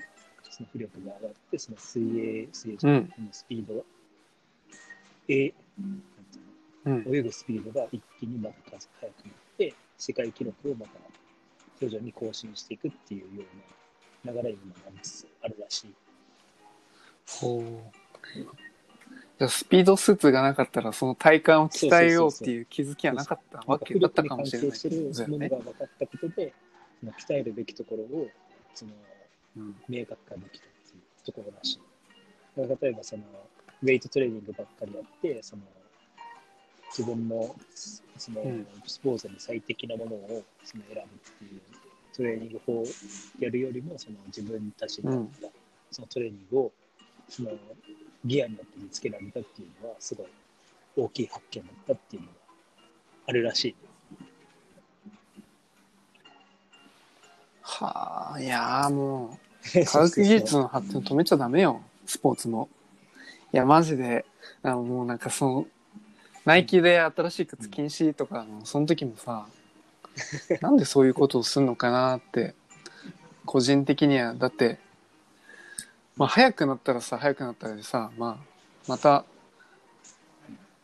[0.50, 3.84] その浮力が上がって、その水泳、水泳じゃない、スピードが、
[5.28, 7.04] え、ううん。
[7.06, 11.00] の泳ぐスピードが一気にまた速くなって、世界記録をまた
[11.80, 13.46] 徐々に更新していくっていうよ
[14.24, 16.07] うな流れに今なりつつあるらしい。
[17.28, 17.64] ほう。
[19.40, 24.70] じゃあスピードスーツがなかったらその体幹を鍛えようっていう気づきはなかったわけだったかもしれない。
[24.70, 26.54] 浮力に関係するものねが分かったことで、
[27.00, 28.28] その鍛えるべきところを
[28.74, 28.92] その
[29.58, 31.80] うん明確化できたっていうところらしい。
[32.60, 33.24] だから例えばその
[33.84, 35.62] ウェイトトレーニングばっかりやって、その
[36.90, 37.56] 自分の
[38.18, 41.04] そのうんスポーツに最適なものをその選ぶっ
[41.38, 41.62] ていう
[42.16, 42.86] トレーニング法を
[43.40, 45.50] やるよりも、その自分たちに合った
[45.92, 46.72] そのトレーニングを
[47.30, 47.52] その
[48.26, 50.28] ギアによって見つけられたっていうのは、すごい
[50.96, 52.34] 大きい発見だったっていうのが
[53.28, 53.76] あるらしい。
[57.62, 59.38] はあ、いやーも
[59.82, 62.70] う、科学技術の発展を止めちゃダメよ、スポーツも。
[63.54, 64.26] いや、マジで、
[64.64, 65.68] あのもうなんかその、
[66.46, 69.48] ナイキで新しい靴禁止とかの、その時もさ、
[70.62, 72.56] なんでそういうことをするのかなって、
[73.46, 74.80] 個人的には、だって、
[76.18, 78.46] まあ早くなったらさ、早くなったらでさ、まあ、
[78.88, 79.24] また、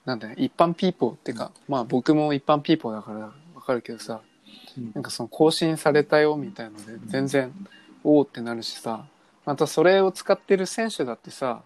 [0.05, 4.21] なんだよ、一般ピーポーっていうか、まあ僕も一般ピーポーだからわかるけどさ、
[4.93, 7.53] なんかその更新されたよみたいので全然
[8.03, 9.05] おおってなるしさ
[9.45, 11.61] またそれを使ってる選手だってさ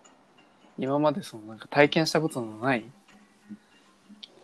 [0.77, 2.85] 今までそのなんか体験したことのない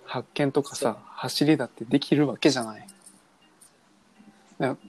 [0.06, 2.88] 発見とかさ走りだってできるわけじゃない。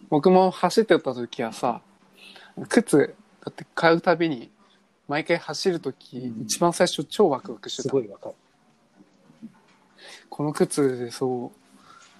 [0.08, 1.80] 僕も走ってた時はさ
[2.68, 3.14] 靴
[3.44, 4.50] だって買うたびに
[5.06, 6.42] 毎回走る時、うん。
[6.42, 7.88] 一番最初超ワクワクしてた。
[7.88, 8.34] すごいわかる。
[10.30, 11.52] この靴でそ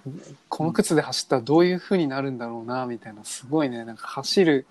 [0.07, 0.11] う
[0.49, 3.25] この靴で走ったらどういう風になるんだろうなみたいな。
[3.25, 3.85] すごいね。
[3.85, 4.67] なんか走る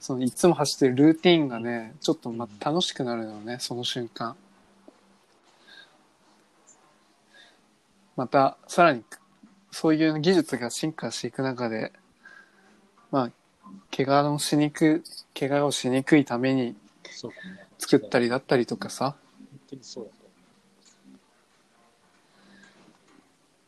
[0.00, 4.36] そのいつも走ってるルーティンがねちょっとま楽しくなるよねその瞬間。
[8.16, 9.04] またさらに
[9.70, 11.92] そういう技術が進化していく中で
[13.10, 13.30] まあ
[13.94, 15.02] 怪我をしにく
[15.38, 16.76] 怪我をしにくいために
[17.10, 17.32] そう。
[17.78, 18.24] 作ったり。
[18.26, 19.16] りだったりとかさ
[19.50, 20.10] 本当にそうだ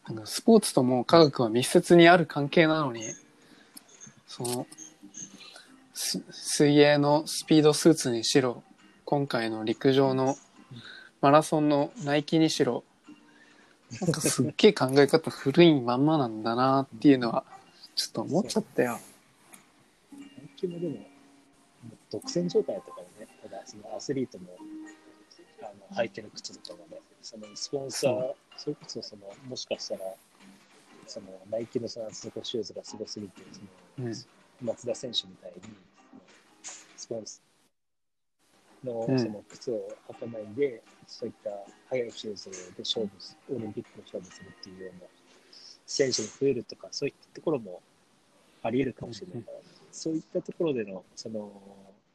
[0.07, 3.03] となんかスポーツとも科学は密接にある関係なのに
[4.27, 4.67] その
[5.95, 8.63] す水泳のスピードスーツにしろ
[9.05, 10.37] 今回の陸上の
[11.21, 12.85] マラソンのナイキにしろ
[14.01, 17.45] なんかすっげえ考え方古いまんまなんだなっていうのは
[17.95, 18.99] ちょっと思っちゃったよ。
[20.63, 21.05] 本気もでも、
[22.11, 24.57] 独占状態とかでね、ただそのアスリートも
[25.61, 30.01] あの履いてる靴とかもね、そのスポンサー、それこそそのもしかしたら、
[31.07, 33.61] そのナイキのその厚底シューズがすごすぎて、そ
[34.03, 34.15] のうん。
[34.63, 35.61] 松田選手みたいに、
[36.97, 39.19] スポンサーのうん。
[39.19, 41.51] その靴を履かないで、そういった
[41.89, 45.09] 速いシューズで勝負す、オリンピックで勝負するっていうような
[45.87, 47.83] 選手が増えるとか、そういったところも
[48.63, 49.59] あり得るかもしれないから、
[49.93, 51.53] そういったところでの、その、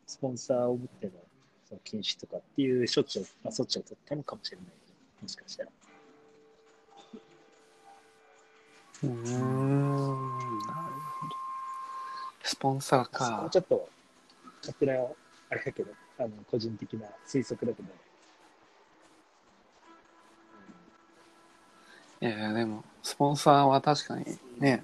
[0.05, 1.13] スポンサーを持っての
[1.67, 4.65] その禁止とかっていう処置を、まあ、措置を取ったのかもしれない、
[5.21, 5.69] もしかしたら。
[9.03, 10.73] うーんなる
[11.19, 11.35] ほど。
[12.43, 13.49] スポンサーか。
[13.51, 13.89] ちょっと、
[14.61, 14.93] 勝手な、
[15.49, 17.89] あれだけど、あの個人的な推測だけど、
[22.19, 24.25] いやいやでもスポンサーは確かに
[24.57, 24.81] ね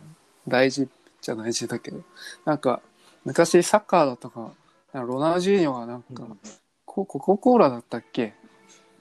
[0.48, 0.88] 大事
[1.24, 2.02] じゃ大事だけど。
[2.46, 2.82] なんか
[3.26, 4.52] 昔サッカーだとか
[4.92, 6.28] なんかロナウジーニョがなんか、
[6.86, 8.34] ココココーラだったっけ？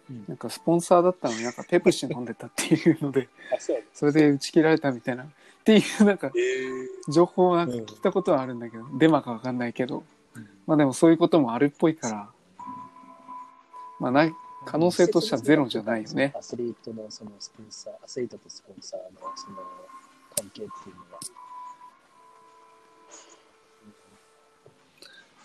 [0.09, 0.25] うん。
[0.29, 3.57] なんかスポンサーだったのになんかペプシ飲んでたっていうのであ、
[3.93, 5.25] それで打ち切られたみたいな。
[5.25, 5.27] っ
[5.65, 10.03] ていうなんかえ情報をなんか聞いたことはあるんだけど、デマかわかんないけど。
[10.35, 10.49] うん。
[10.67, 12.31] まあでもそういうこともあるっぽいから
[14.01, 14.33] まあない
[14.65, 16.33] 可能性としてはゼロじゃないよね。
[16.39, 19.57] アスリートのそのスポンサー、アスリートとスポンサーのその
[20.37, 21.21] 関係っていうのは、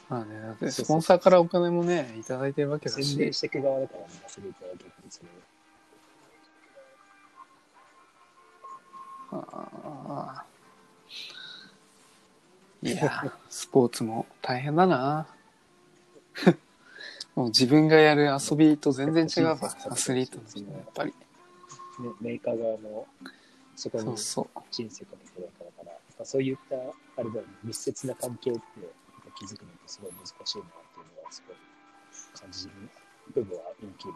[0.10, 3.04] まあねだってスポンサーからお金もねいただいてるわけだし。
[3.04, 5.32] 宣伝していく側だからね、アスリートは逆にそれを。
[9.32, 10.48] あー
[12.84, 15.28] いやスポーツも大変だな。
[17.36, 19.60] もう自分がやる遊びと全然違うわ。
[19.90, 21.12] アスリートの人はやっぱり。
[21.12, 23.08] ね、メーカー側の
[23.76, 24.60] そこにそうそう。
[24.70, 28.60] 人生かけてるからから、まあ、そういったあれだよね、密接な関係って
[29.38, 31.58] 気づくのってすごい難しいなっていうのはすごい
[32.42, 32.72] 感じる。
[33.36, 34.08] 部分は大きい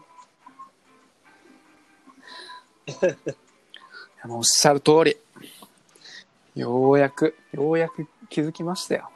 [3.08, 3.18] ね。
[3.28, 3.30] い
[4.24, 5.18] やもうおっしゃる通り。
[6.56, 9.12] ようやくようやく気づきましたよ。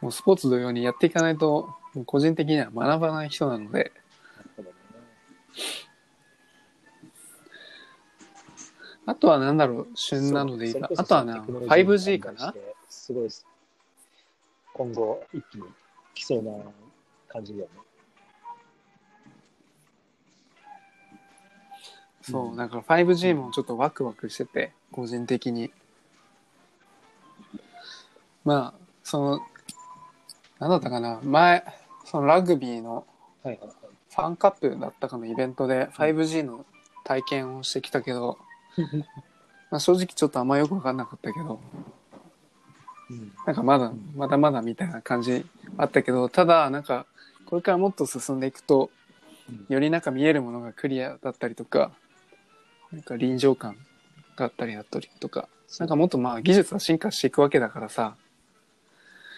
[0.00, 1.74] もうスポーツ同様にやっていかないと
[2.06, 3.92] 個人的には学ばない人なので。
[9.06, 10.88] あとは何だろう旬なのでいいか。
[10.96, 12.54] あとはなそれこそテクノロジー 5G にかな？
[13.08, 13.28] すごい、
[14.74, 15.64] 今後一気に
[16.12, 16.52] 来そうな
[17.26, 17.70] 感じだよね。
[22.20, 25.72] そう、だから 5G もちょっとワクワクしてて、個人的に。
[28.44, 29.40] まあ、その、
[30.58, 31.64] なんだったかな、前、
[32.04, 33.06] そのラグビーの。
[33.42, 36.66] ファンカップだったかのイベントで 5G の
[37.04, 38.36] 体験をしてきたけど、
[39.72, 41.97] まあ正直ちょっとあんまよくわかんなかったけど、うん
[43.46, 47.06] なんかまだ、まだまだみたいな感じあったけど、ただ、なんか、
[47.46, 48.90] これからもっと進んでいくと
[49.50, 51.90] うん、よりなんか見えるものがクリアだったりとか、
[52.92, 53.78] なんか臨場感
[54.36, 58.14] があったりだったりとか、なんかもっとまあ技術が進化していくわけだからさ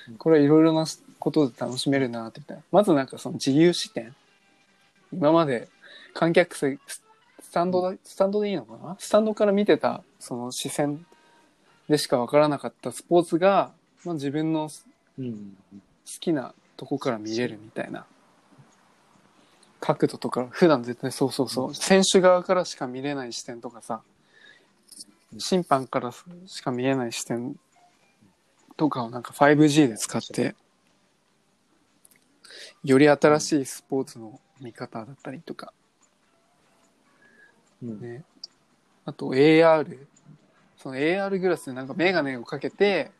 [0.08, 0.84] うん、これいろいろな
[1.20, 4.16] ことで楽しめるなって言ったまずなんかその自由視点。
[5.12, 5.68] 今まで
[6.12, 7.04] 観客席、ス
[7.40, 8.96] スタンドだ、スタンドでいいのかな？
[8.98, 11.06] スタンドから見てたその視線
[11.90, 13.72] でしかわからなかったスポーツが、
[14.04, 14.74] まあ、自分の好
[15.18, 15.56] うん。
[16.20, 18.06] きなとこから見れるみたいな。
[19.80, 24.02] 角度とか、普段絶対そうそうそう、選手側からしか見れない視点とかさ、
[25.36, 26.12] 審判から
[26.46, 27.56] しか見えない視点
[28.76, 30.54] とかをなんか 5G で使って、
[32.84, 35.72] より新しいスポーツの見方だったりとか、
[37.82, 38.00] うん。
[38.00, 38.22] ね。
[39.04, 40.06] あと AR。
[40.82, 43.10] その AR グラスでなんかメガネをかけて、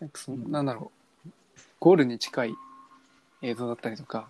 [0.00, 0.90] なんかその、うんなんだろ
[1.26, 2.54] う、ゴールに近い
[3.42, 4.28] 映像だったりとか、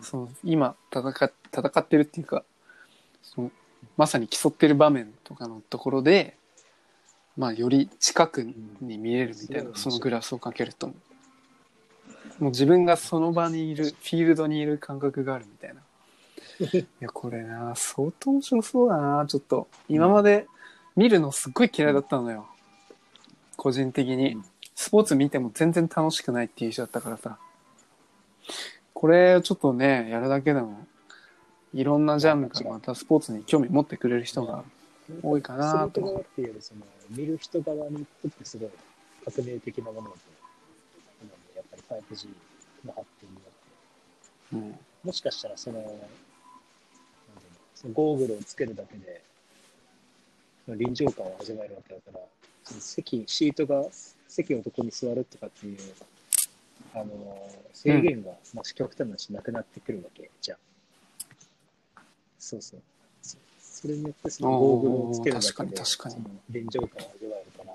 [0.00, 2.42] その今戦っ戦ってるっていうか、
[3.22, 3.50] その
[3.98, 6.36] まさに競ってる場面とかのところで、
[7.36, 10.86] まあより近くに見えるみたいな、うんそのグラスをかけると。
[12.38, 15.82] もう自分がその場にいる、フィールドにいる感覚があるみたいな。
[16.60, 19.68] いや、これな、相当面白そうだな、ちょっと。
[19.88, 20.46] 今まで
[20.96, 22.46] 見るのすっごい嫌いだったのよ。
[23.56, 24.44] 個人的にうん。
[24.74, 27.38] スポーツ見ても全然楽しくないっていう人だったからさ。
[28.92, 30.86] これちょっとね、やるだけでも、
[31.74, 34.62] いろんなジャンルからまたスポーツに興味持ってくれる人が
[35.22, 36.80] 多いかなとする側っていうよりその
[37.10, 38.70] 見る人側にとってすごい
[39.24, 40.14] 革命的なものだと思
[41.22, 42.28] うのでやっぱり 5G
[42.86, 43.50] の発展によっ
[44.50, 44.78] てうん。
[45.04, 45.80] もしかしたらその
[47.92, 49.20] ゴーグルをつけるだけで
[50.64, 52.20] その臨場感を味わえるわけだから
[52.64, 53.84] その席シートが
[54.28, 55.78] 席をどこに座るとかっていう
[56.94, 57.04] あの
[57.72, 60.30] 制限が、まあ、極端な話なくなってくるわけ。
[60.40, 60.58] じゃん。
[62.38, 62.80] そうそう。
[63.20, 66.16] そそれによってそのゴーグルをつけるだけで確かに
[66.50, 67.72] 臨場感を味わえるから、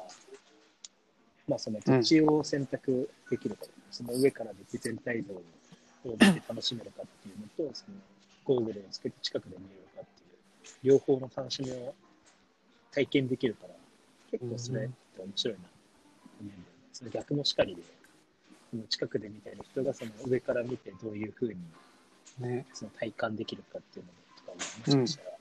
[1.48, 5.44] まあその土地を選択できるか、その上からで全体像を
[6.12, 7.98] 見て楽しめるかっていうのと、その
[8.50, 11.94] ゴーグルをつけて近くで見れるかっていう、両方の楽しみを
[12.92, 13.76] 体験できるから、
[14.32, 15.70] 結構それって面白いなと
[16.42, 16.66] 思うん。
[16.92, 17.84] その逆もしかりで、
[18.72, 21.56] その近くで見たり人がその上から見てどういうふうに
[22.40, 22.66] ね。
[22.74, 25.38] その体感できるかっていうのとかも、もしかしたら、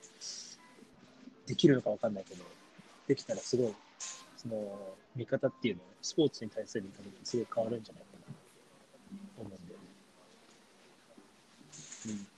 [1.47, 2.45] できるのかわかんないけど、
[3.07, 3.75] できたらすごい、
[4.37, 8.33] その見方っていうの、スポーツに対する見方がすごい変わるんじゃないかなと
[9.41, 9.87] 思うんだよね。
[12.09, 12.38] うん。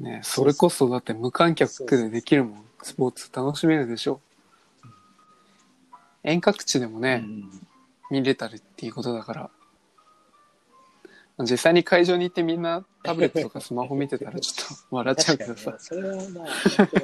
[0.00, 2.64] ねそれこそだって無観客でできるもん。
[2.82, 4.20] スポーツ楽しめるでしょ。
[6.22, 7.68] 遠隔地でもね、うん
[8.10, 9.50] 見れたりっていうことだから。
[11.40, 15.76] 実際に会場に行ってみんなタブレットとかスマホ見てたら ちょっと笑っちゃうけどさね。
[15.78, 16.46] それはまあ、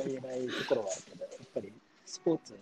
[0.05, 1.73] 言えないところはあるけど、やっぱり
[2.05, 2.59] スポーツ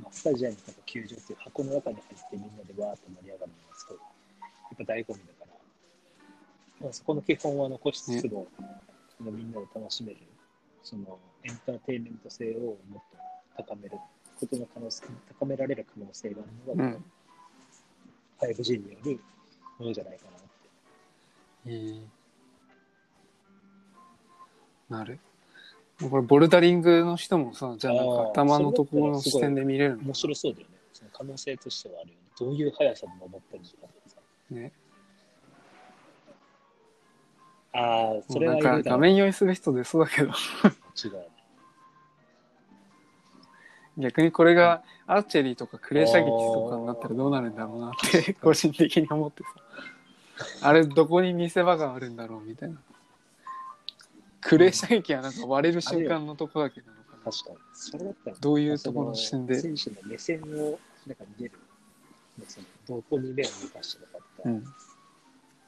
[0.00, 4.46] まあ、スタジアムとか球場っていう箱の中に入ってみんなでわーっと盛り上がるのがすごい、や
[4.84, 5.39] っぱ醍醐味だ
[6.92, 8.46] そこの基本は残しつつも、
[9.16, 10.18] そのみんなで楽しめる、
[10.82, 13.02] そのエンターテインメント性をもっ
[13.56, 13.98] と高める
[14.38, 15.04] ことの可能性、
[15.38, 17.04] 高められる可能性があるのが、うん。
[18.40, 19.20] 5G による
[19.78, 20.40] ものじゃないかなっ
[21.64, 21.70] て。
[21.70, 22.06] いい。
[24.88, 25.18] なる。
[26.08, 30.74] これボルダリングの人もさ、じゃあなんか頭のところの視点で見れるの面白そうだよね。
[30.94, 32.20] その可能性としてはあるよね。
[32.38, 33.92] どういう速さで登ったりとか。
[34.50, 34.72] ね。
[37.72, 38.82] ああ、それなんか。
[38.82, 41.26] 画面酔いする人出そうだけど、違うね。
[43.98, 49.48] 逆にこれがアーチェリーとかクレー射撃とかになったらどうなるんだろうなって 個人的に思ってさ。
[50.68, 52.80] あれどこに見せ場があるんだろうみたいな。
[54.40, 57.30] クレー射撃はなんか割れる瞬間のとこだけなのかな。
[57.30, 57.56] 確かに。
[57.74, 61.58] それだったら、どういうところの視点で選手の目線をなんか見れる。
[62.48, 64.64] そのどこに目を動かしてるかっうん。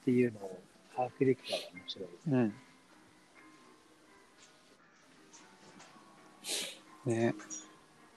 [0.06, 0.61] ていうのを
[0.96, 2.08] 把握できたら面白い。
[2.28, 2.54] うん。
[7.04, 7.34] ね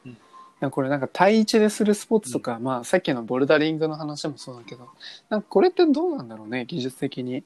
[0.05, 0.17] うんい
[0.61, 4.89] やこれなんか対一でするスポーツとか、まあさっきのボルダリングの話もそうだけど、
[5.29, 7.43] なんかこれってどうなんだろうね、技術的に。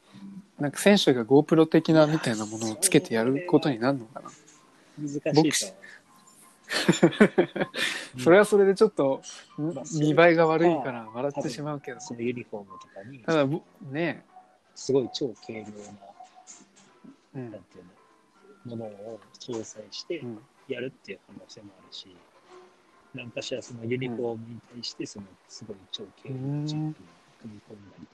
[0.60, 4.30] なんか選手が GoPro 的なみたいなものをつけてやることになるのかな。
[5.00, 5.74] 難しい
[8.22, 9.24] それはそれでちょっと
[9.98, 12.00] 見栄えが悪いから笑ってしまうけど。
[12.00, 14.24] そのユニフォームとかに、ただぼね
[14.80, 15.70] すごい超軽量な、
[17.36, 22.16] うんなんていうの、ものを搭載してうんやるっていう可能性もあるし、
[23.14, 27.06] 何かしらそのユニフォームに対して、そのすごい超軽量なチップを
[27.42, 28.14] 組み込んだりと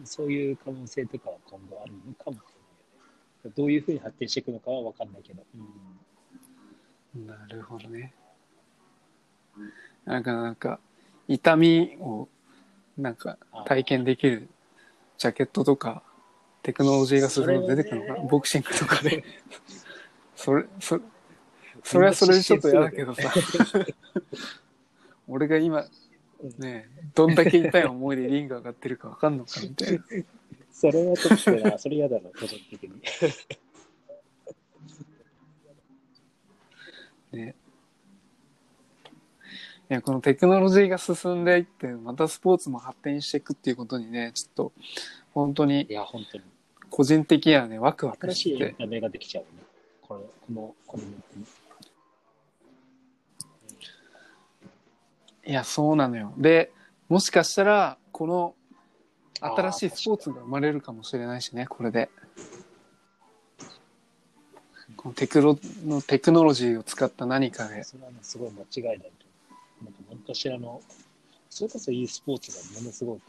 [0.00, 2.40] か、そういう可能性とかは今後あるのかもしれない
[3.44, 3.52] よね。
[3.54, 5.44] どういうふうに発展していくのかは分かんないけど。
[7.26, 8.14] なるほどね。
[10.06, 10.80] なんかなんか
[11.28, 12.28] 痛みを
[12.96, 14.48] なんか体験できる
[15.18, 16.02] ジャケットとか
[16.62, 19.24] テクノロジーが進むと出てくるのかボクシングとかで。
[20.36, 21.00] それ、そ
[21.82, 23.32] それはそれでちょっと嫌だけどさ。
[25.28, 25.86] 俺が今
[26.58, 30.04] ねどんだけ痛い思いでリング上がってるかわかんのかみたいな。
[30.72, 33.00] それはちょっとな、それ嫌だな、個人的に。
[37.38, 37.54] ね。
[39.90, 44.72] いや、このテクノロジーが進んでいって、またスポーツも発展していくっていうことにね、ちょっと、
[45.32, 46.44] 本当にいや、本当に。
[46.90, 48.64] 個人的にはね、ワクワク新ししてて。
[48.64, 49.48] いエンタメができちゃうね。
[50.00, 51.10] この、この、このに。
[55.46, 56.32] いや、そうなのよ。
[56.38, 56.72] で、
[57.08, 58.54] もしかしたら、この、
[59.40, 62.08] 新しいスポーツが生まれるかもしれないしね、これで。
[64.96, 67.84] このテクロのテクノロジーを使った何かで。
[67.84, 69.08] それはね、すごい間違いないと思う。
[69.08, 69.23] なんか
[70.14, 70.80] 何かしらの、
[71.50, 73.20] それこそ e スポーツがものすごく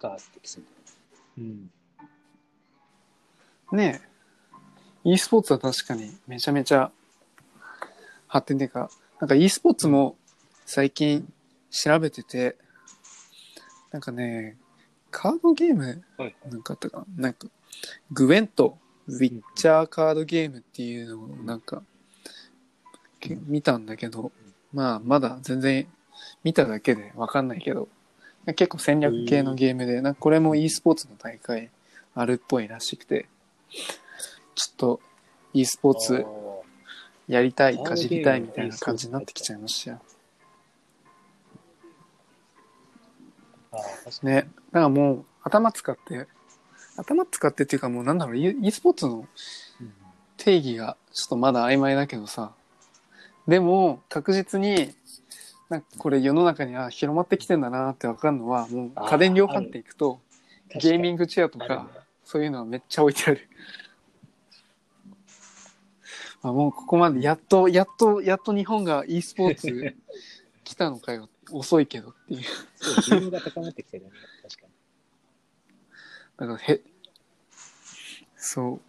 [0.00, 0.68] ガーってきそうだ。
[1.38, 1.70] うん。
[3.72, 4.02] ね
[5.04, 6.90] え e スポーツは確かにめちゃめちゃ
[8.26, 8.90] 発展っていうか
[9.20, 10.16] なんか e スポーツも
[10.66, 11.32] 最近
[11.70, 12.56] 調べてて
[13.90, 14.56] なんかね
[15.10, 16.36] カードゲームはい。
[16.50, 17.22] なんかあったかな？
[17.24, 17.48] なんか
[18.12, 21.82] グウェントウィッチャーカードゲームっていうのをなんか
[23.20, 24.32] け見たんだけど
[24.74, 25.86] まあまだ全然
[26.42, 27.88] 見ただけでわかんないけど
[28.46, 31.70] 結構戦略系のゲームでなんかこれも e スポーツの大会
[32.14, 33.26] あるっぽいらしくて
[34.54, 35.00] ちょっと
[35.54, 36.26] e スポーツ
[37.28, 40.00] やりたいかじりたいみたいな感じになってきちゃいましたよ。
[44.22, 44.34] ね。
[44.34, 44.48] だか
[44.80, 46.26] らもう頭使って
[46.96, 49.26] 頭使ってっていうかもうなんだろう e スポーツの
[49.80, 49.92] うん。
[50.36, 52.52] 定義がちょっとまだ曖昧だけどさ
[53.46, 54.94] でも確実に
[55.68, 60.20] なんかこれ世の中には広まってきてんだなって分かるのはもう家電量販店行くと
[60.80, 61.88] ゲーミングチェアとか
[62.24, 63.48] そういうのはめっちゃ置いてある。
[66.42, 69.94] あもうここまでやっとやっとやっと日本が e スポーツ
[70.62, 72.42] 来たのかよ 遅いけどっていう
[72.76, 74.16] そう、需要が高まってきてるよね。
[74.42, 74.72] 確かに。
[76.36, 76.80] だからへ
[78.36, 78.80] そ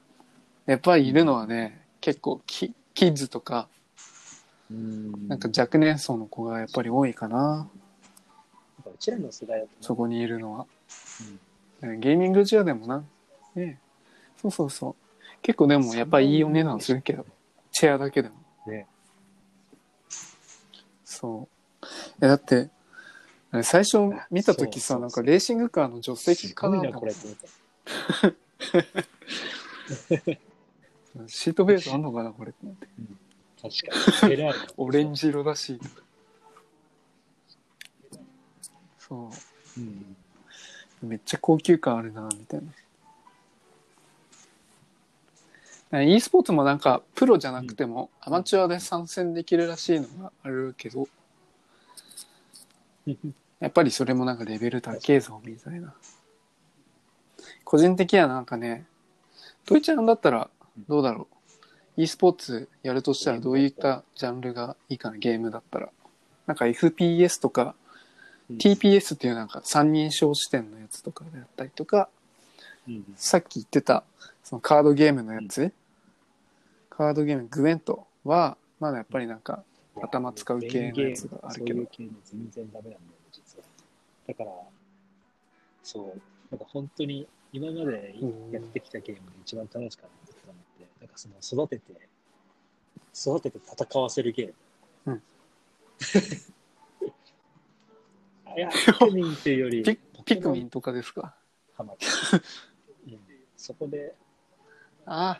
[0.68, 3.70] うやっぱりいるのはね結構キキッズとか
[4.76, 5.28] うん。
[5.28, 7.70] なんか若年層の子がやっぱり多いかな。
[8.86, 10.66] うちらの世代だとね、そこにいるのは。
[11.82, 12.00] うん。
[12.00, 13.04] ゲーミングチェアでもな。
[13.56, 13.80] ね。
[14.42, 14.96] そうそうそう。
[15.42, 17.26] 結構でもやっぱりいいお値段するけど。
[17.72, 18.36] チェアだけでも。
[18.68, 18.88] ね。
[21.04, 21.48] そ
[21.82, 21.86] う。
[22.22, 22.70] えだって
[23.64, 23.98] 最初
[24.32, 27.16] 見た時さなんかレーシングカーの助手席かないと思った。
[31.28, 32.52] シートベルトあんのかなこれ。
[32.52, 32.88] って思って
[33.70, 34.36] 確かに。
[34.78, 35.80] オレンジ色だし
[39.00, 39.30] そ
[39.78, 40.16] ううん。
[41.02, 42.62] めっちゃ高級感あるなみたい
[45.92, 46.02] な。
[46.04, 51.08] e スポーツもなんかプロじゃなくてもアマチュアで参戦できるらしいのがあるけど
[53.60, 55.94] やっぱりそれもなんかレベル高えぞみたいな
[57.64, 58.86] 個人的にはなんかね
[59.66, 60.50] トイちゃんだったら
[60.90, 61.35] どうだろう？
[61.98, 65.90] E スポーツやるとしたらどういったジャンルがいいかなゲームだったら。
[66.48, 67.76] なんか FPS とか
[68.50, 68.58] うん。
[68.58, 72.10] TPS っていうなんか三人称視点のやつとかであったりとか
[72.88, 74.04] うんさっき言ってた
[74.44, 75.74] そのカードゲームのやつ、
[76.92, 79.64] カードゲームグエントはまだやっぱりなんか
[80.00, 81.80] 頭使う系のやつがあるけど。
[81.80, 83.00] そういう系の全然ダメなんだよ、
[83.32, 83.66] 実は。
[84.28, 84.52] だから、
[85.82, 86.22] そう、
[86.52, 88.16] なんか本当に今まで
[88.52, 90.25] やってきたゲームで一番楽しかった
[91.06, 91.36] なんかその
[91.66, 91.94] 育てて、
[93.14, 94.54] 育てて戦わせるゲー
[95.06, 95.14] ム。
[95.14, 95.24] うん。
[98.58, 101.36] いや、ピクミンっていうより、 ピピクミンンとかですか？
[101.76, 102.06] ハマって、
[103.08, 103.20] うん。
[103.56, 104.16] そこで、
[105.06, 105.40] あ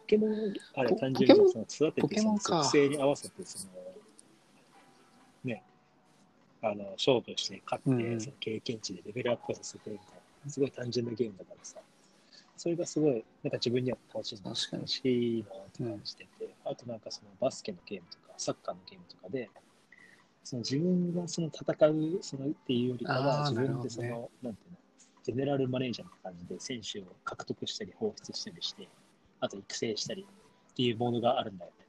[0.00, 3.72] ポケモン、あれポ単純にポその育てポてその属性に合わせてその
[5.44, 5.62] ね
[6.62, 8.20] あの勝負して勝って、うん。
[8.20, 10.06] その経験値でレベルアップさせてみたい
[10.44, 10.50] な。
[10.50, 11.80] すごい単純なゲームだからさ
[12.56, 14.56] それがすごいなんか自分には楽しいな楽
[14.88, 19.50] しいなって感じてて、あとなんかそのバスケのゲームとかサッカーのゲームとかで
[20.42, 24.78] その自分がその戦うそのっていうよりかは自分でその、なるほなんていうの
[25.22, 28.88] ゼネラルマネージャーみたいな感じで選手を獲得したり放出したりして
[29.40, 30.24] あと育成したり
[30.72, 31.86] っていうものがあるんだよね。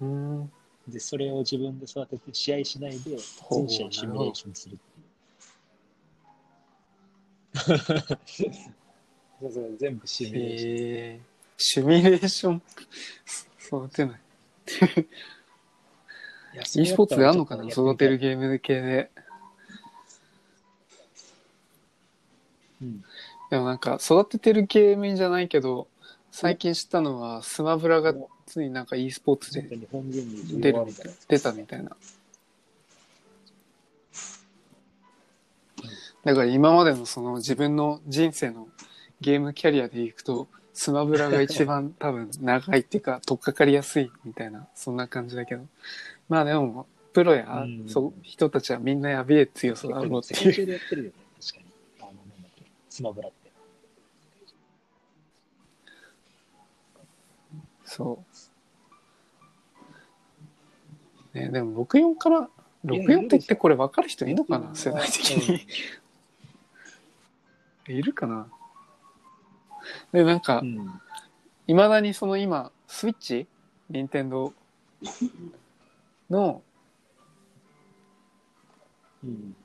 [0.00, 0.52] うん
[0.88, 3.16] で、それを自分で育てて試合しないで
[3.50, 4.78] 全試合シミュレーションするっ
[8.36, 8.83] ていう。
[9.44, 10.76] そうそう全部シミュレーション。
[10.78, 12.62] えー、シミュレーション
[13.66, 14.20] 育てない
[16.52, 16.56] い。
[16.56, 19.22] や e スポーツであんのかな育てるゲーム系でと
[22.82, 23.04] うん。
[23.50, 23.58] で。
[23.58, 25.88] もなんか育ててるゲームじゃないけど
[26.30, 28.14] 最近知ったのはスマブラが
[28.46, 31.94] ついになんか e スポーツで出るみたい出たみたいな。
[36.24, 38.68] だから今までのその自分の人生の
[39.20, 45.64] ゲームキャリアでいくとスマブラが一番多分長いっていうか取っかかりやすいみたいなそんな感じだけど
[46.28, 51.64] まあでもプロや、うんそう人たちはみんなやべえ強さだろうっていう世界中でやってるよね、確かに。
[52.00, 53.36] あの、なんだっけ、スマブラって。
[57.84, 58.24] そ
[61.34, 61.38] う。
[61.38, 62.48] ね、でも64から、
[62.84, 64.74] 64って言ってこれ分かる人いるのかな？
[64.74, 65.64] 世代的に。
[67.86, 68.48] いるかな？
[70.12, 71.00] で、なんかう、ん。
[71.66, 73.46] いまだにその今、スイッチ？
[73.90, 74.52] 任天堂
[76.30, 76.62] の
[79.22, 79.56] うん。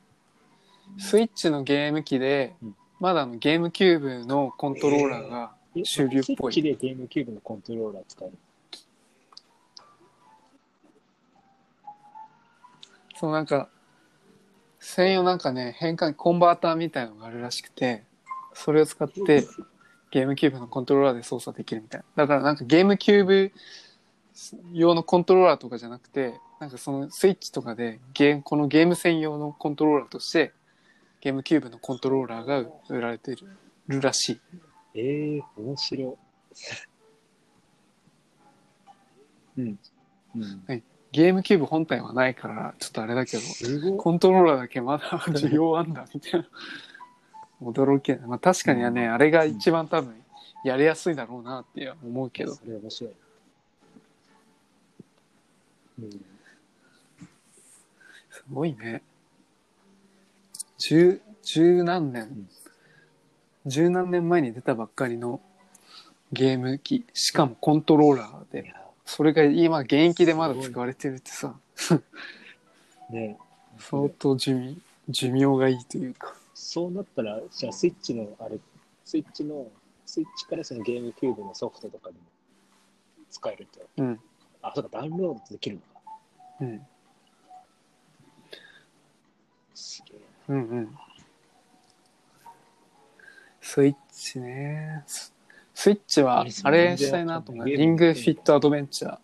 [0.97, 8.37] スイッチのゲーム機でうん、まだあのゲームキューブのコントローラーがえ主流っぽいスイッチでゲームキューブのコントローラー使える。
[13.15, 13.69] そうなんか
[14.79, 18.03] 専用なんかね変換コンバーターみたいのがあるらしくて
[18.53, 19.45] それを使って
[20.11, 23.51] ゲームキューブのコントローラーで操作できるみたいなだからなんかゲームキューブ
[24.73, 30.53] 用のコントローラーとかじゃなくてなんかそのスイッチとかでゲームこのゲーム専用のコントローラーとして
[31.21, 33.35] ゲームキューブのコントローラーが売られて
[33.87, 34.39] るらしい
[34.95, 36.15] ええ面白い。
[39.61, 39.79] うん。
[40.35, 40.83] うん。
[41.11, 43.43] ゲームキューブ本体はないからちょっとあれだけど。
[43.97, 46.47] コントローラーだけまだ 需要あんだみたいな
[47.61, 50.15] 驚きやな、まあ、確かにはね、あれが一番多分
[50.63, 52.55] やりやすいだろうなって思うけど。
[52.55, 53.13] それ面白い。
[56.01, 56.11] うん。
[58.29, 59.01] すごいね。
[60.77, 62.47] 十、十何年、
[63.65, 65.41] 十何年前に出たばっかりの
[66.31, 68.73] ゲーム機、しかもコントローラーで、
[69.05, 71.55] それが今現役でまだ使われてるってさ、
[73.09, 73.37] ね。
[73.79, 74.77] 相当寿命、
[75.09, 76.38] 寿命がいいというか。
[76.59, 78.59] そうなったら、じゃあスイッチの、あれ、
[79.05, 79.71] スイッチの、
[80.05, 82.19] スイッチからそのゲームキューブのソフトとかでも
[83.29, 83.85] 使えるって。
[83.97, 84.19] うん、
[84.61, 85.87] あ、そうか、ダウンロードできるのか。
[86.59, 86.81] うん、
[89.73, 90.97] すげえうん、うん。
[93.61, 95.03] スイッチね。
[95.07, 95.33] ス
[95.73, 97.65] スイッチは、あれしたいなと思う。
[97.65, 99.19] リングフィットアドベンチャー。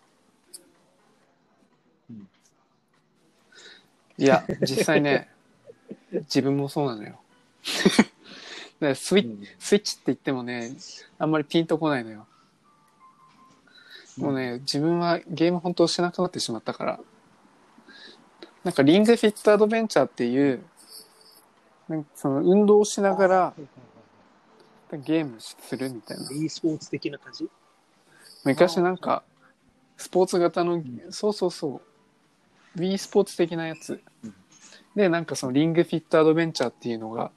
[2.11, 2.29] うん
[4.17, 5.29] いや、実際ね、
[6.11, 7.19] 自分もそうなのよ。
[7.65, 8.05] だか
[8.79, 9.33] らスイな。
[9.33, 10.71] ッスイッチって言ってもね、
[11.17, 12.27] あんまりピンとこないのよ。
[14.17, 16.99] もうね、自分はゲーム本当しなくなってしまったから。
[18.63, 20.63] なんかリングフィットアドベンチャーっていう、
[21.87, 26.31] なんかその運動しながらはいはいはいゲームするみたいな。
[26.31, 27.49] e スポーツ的な感じ？
[28.43, 29.23] 昔なんか、
[29.97, 31.81] スポーツ型の、んそうそうそ
[32.75, 34.35] う、Wii スポーツ的なやつうん。
[34.95, 37.31] で、なんかそのリングフィットアドベンチャーっていうのが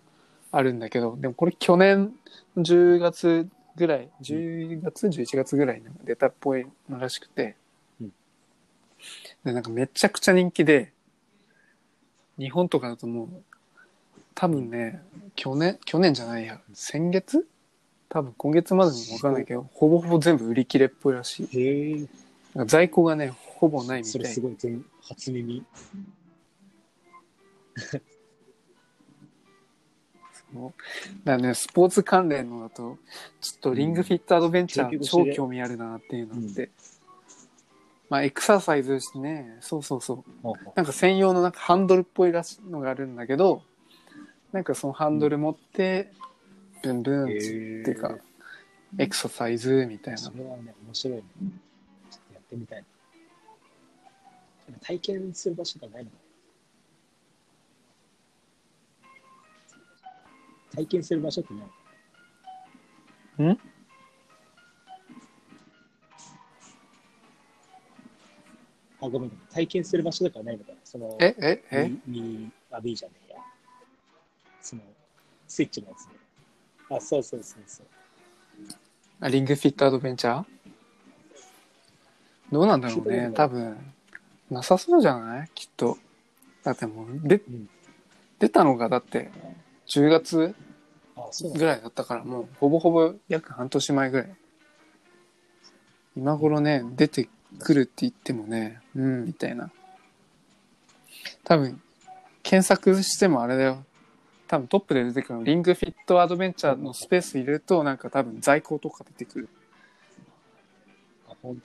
[0.50, 2.12] あるんだけど、でもこれ去年
[2.56, 7.56] 10月ぐらい、10月、11月ぐらいに出たっぽいのらしくて、
[8.00, 8.12] うん
[9.44, 10.92] で、なんかめちゃくちゃ人気で、
[12.38, 13.28] 日本とかだともう、
[14.34, 15.02] 多分ね、
[15.34, 17.46] 去年、去年じゃないや、先月？
[18.08, 21.60] 多分今月までにもわかんないけど、ほぼほぼ全部売り切れっぽいらしい。
[21.60, 21.94] へえ。
[22.54, 25.62] なんか在庫がね、ほぼないみそれたいすごい全初耳。
[30.52, 30.72] そう
[31.24, 32.98] だね、スポーツ関連のだと、
[33.40, 36.70] ちょっとリングフィットアドベンチャーうん超興味あるなっていうのあって。
[38.08, 40.46] まあ、エクササイズしてね、そうそうそう。
[40.74, 43.62] なんか専用のなんかハンドルっぽいらしいのがあるんだけど、
[44.52, 46.10] なんかそのハンドル持って、
[46.82, 48.16] ブンブンっていうか、
[48.96, 50.32] エクササイズみたいなそ。
[50.34, 51.22] れはね、面白いね。
[52.10, 52.84] ちょっとやってみたい
[54.82, 56.16] 体験する場所がないのか
[60.74, 61.60] 体験する場所ってな
[63.44, 63.58] いん？
[69.00, 69.30] あ、ごめん。
[69.52, 71.88] 体験する場所とかないのかなその、え、え、え？
[71.88, 73.38] ミミあ、B じゃねえや。
[74.60, 74.82] その、
[75.46, 76.96] スイッチのやつで。
[76.96, 77.86] あ、そうそうそうそう。
[79.20, 80.44] あリングフィットアドベンチャー？
[82.50, 83.30] どうなんだろうね。
[83.34, 83.94] 多分、
[84.50, 85.48] なさそうじゃない？
[85.54, 85.98] きっと。
[86.64, 87.68] だってもう、で、ん
[88.38, 89.30] 出たのがだって、
[89.88, 90.54] 10月
[91.54, 94.36] ぐらいだったから、もう、ほぼほぼ約半年前ぐらい。
[96.16, 97.28] 今頃ね、出て
[97.58, 99.70] くるって言ってもね、うん、みたいな。
[101.44, 101.80] 多分、
[102.42, 103.84] 検索してもあれだよ。
[104.46, 109.48] 多分トップで出てくるの、リングフィットアドベンチャーのスペース入れると、なんか多分在庫とか出てくる。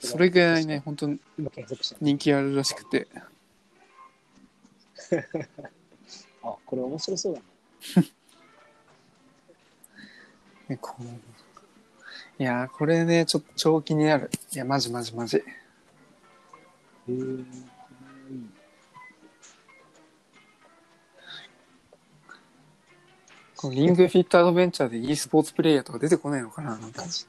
[0.00, 0.82] それぐらいね、。
[0.84, 1.10] 本当。
[2.00, 3.08] 人気あるらしくて。
[6.42, 7.46] あ、これ面白そうだね。
[10.68, 11.04] ねこう
[12.36, 14.28] いやー、これね、ちょっと超気になる。
[14.52, 15.36] いや、マジマジマジ。
[15.36, 15.44] へえ。
[17.08, 17.46] うん
[23.56, 27.26] このリングフィットアドベンチャーで e スポーツプレイヤーとか出てこないのかななんかガチ。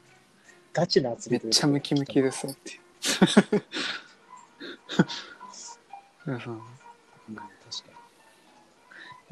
[0.73, 2.79] ガチなアツめっちゃムキムキですよっていう。
[6.27, 6.41] うん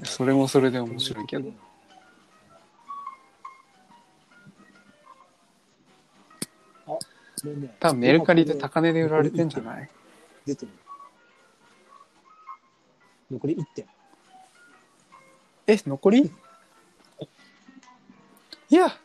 [0.05, 1.51] それもそれで面白いけど。
[7.79, 9.89] 多分メルカリで高値で売られてんじゃない？
[10.45, 10.71] 出てる。
[13.31, 13.85] 残り1点。
[15.67, 16.31] え、残り？
[18.69, 18.97] いや、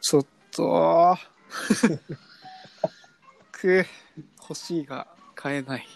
[0.00, 1.16] ちょっと。
[3.50, 3.84] く。
[4.40, 5.86] 欲しいが買えない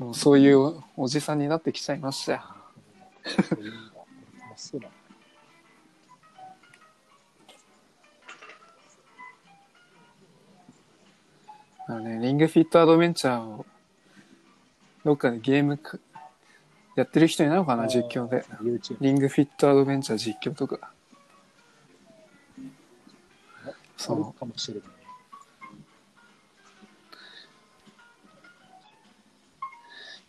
[0.00, 2.40] もうそういうおじさんになってきちゃいましたよ
[4.56, 4.88] そうだ
[11.86, 13.66] あのねリングフィットアドベンチャーを
[15.04, 15.98] どっかでゲームか
[16.96, 18.44] やってる人いないのかな実況で。
[18.62, 20.92] YouTube リングフィットアドベンチャー実況とか
[23.98, 24.99] そあるうかもしれない。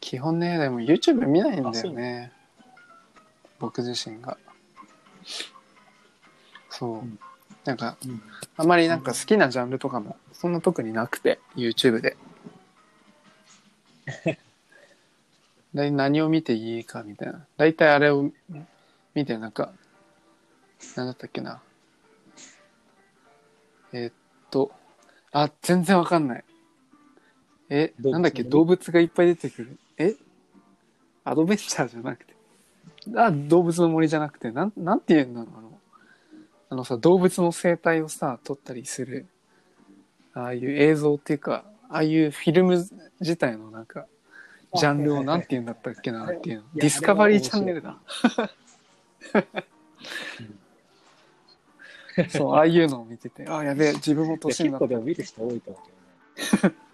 [0.01, 2.31] 基本ねでも YouTube 見ないんだよね。
[3.59, 4.37] 僕自身が。
[6.69, 7.19] そう、うん。
[7.63, 8.21] なんかうん。
[8.57, 12.17] あまりなんか好きなジャンルとかもそんな特になくて YouTube で。
[15.73, 17.45] で何を見ていいかみたいな。
[17.55, 18.29] 大体あれを
[19.13, 19.71] 見てなんか
[20.97, 21.61] 何だったっけな。
[23.93, 24.13] えーっ
[24.49, 24.71] と
[25.31, 26.43] あ全然わかんない。
[27.69, 28.43] えなんだっけ？
[28.43, 30.15] 動物がいっぱい出てくるえ？
[31.23, 32.33] アドベンチャーじゃなくて。
[33.15, 34.51] あ動物の森じゃなくて。
[34.51, 35.49] なんなんて言うんだろう。
[35.57, 35.79] あの
[36.69, 39.27] あのさ動物の生態をさ撮ったりする。
[40.33, 42.87] ああいう映像っていうかああいうフィルム
[43.19, 44.05] 自体のなんか
[44.75, 46.63] ジャンルをなんて言うんだったっけなっていうの。
[46.75, 47.97] ディスカバリーチャンネルだ。
[52.29, 54.87] そうああいうのを見ててあやべえ自分も年になった。
[54.87, 55.83] 結構でも見る人多いと思う
[56.61, 56.75] けどね。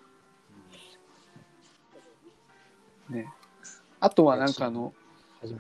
[3.10, 3.32] ね。
[4.00, 4.94] あとはなんかあの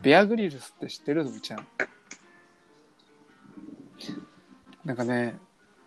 [0.01, 1.23] ベアグリルスって知ってる？
[1.23, 1.67] のみちゃん。
[4.85, 5.37] なんかね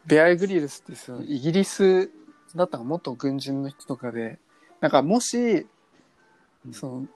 [0.07, 2.11] ベアグリルスってそのイギリス
[2.55, 4.39] だったか元軍人の人とかで
[4.81, 5.67] なんかもし
[6.73, 7.07] その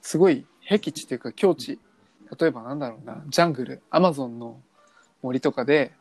[0.00, 1.78] すごい僻地っていうか境地
[2.38, 4.58] 例えばなんだろうなジャングルアマゾンの
[5.22, 5.92] 森とかで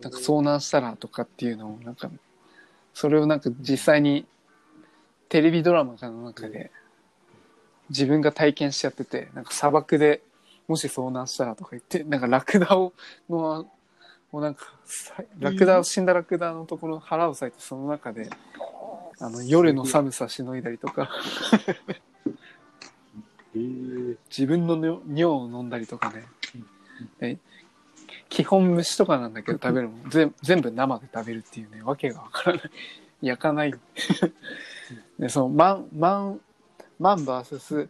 [0.00, 2.10] なんか遭難したらとかっていうのをなんか
[2.94, 4.26] それをなんか実際に
[5.32, 6.70] テレビドラマかの中で
[7.88, 10.20] 自分が体験しちゃっててなんか砂漠で
[10.68, 12.92] もし遭難したらとか言ってなんかラクダを
[13.30, 13.66] の
[14.30, 18.28] もうなんかさラクダを死んだラクダのところ腹を裂いてその中で
[19.20, 21.08] あの夜の寒さしのいだりとか。
[23.54, 26.12] 自分の尿尿を飲んだりとか
[27.20, 27.38] ね。
[28.28, 32.70] 基本虫とかなんだけど食べるもん全全部生で食べるっていうねわけがわからない。
[33.22, 33.74] 焼かない
[35.18, 36.40] でそのマンマン
[36.98, 37.88] マン VS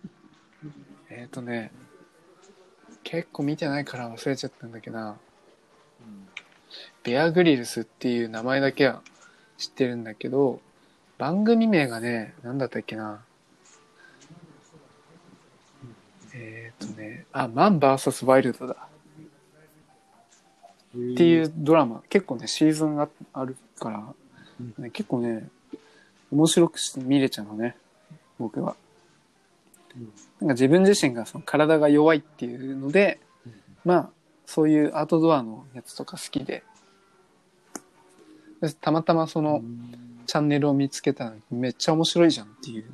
[1.10, 1.70] えっ、とね
[3.02, 5.10] 結構見てないから忘れちゃったんだけどな。
[5.10, 5.16] うん
[7.02, 9.02] ベアグリルスっていう名前だけは
[9.58, 10.60] 知ってるんだけど
[11.18, 13.22] 番組名がね何だったっけな。
[16.34, 18.88] えっ、とねあマン VS ワイルドだ。
[20.94, 22.02] っていうドラマ。
[22.08, 24.14] 結構ねシーズンがあるから、
[24.78, 25.48] ね結構ね
[26.32, 27.76] 面白くして見れちゃうのね。
[28.38, 28.74] 僕は。
[29.96, 30.12] うん。
[30.40, 33.52] なんか自分自身がその体が弱いっていうのでうん。
[33.84, 34.10] まあ
[34.46, 36.62] そういうアウトドアのやつとか好きで。
[38.60, 39.62] でたまたまその
[40.26, 42.84] チャンネルを見つけたらめっちゃ面白いじゃんっていう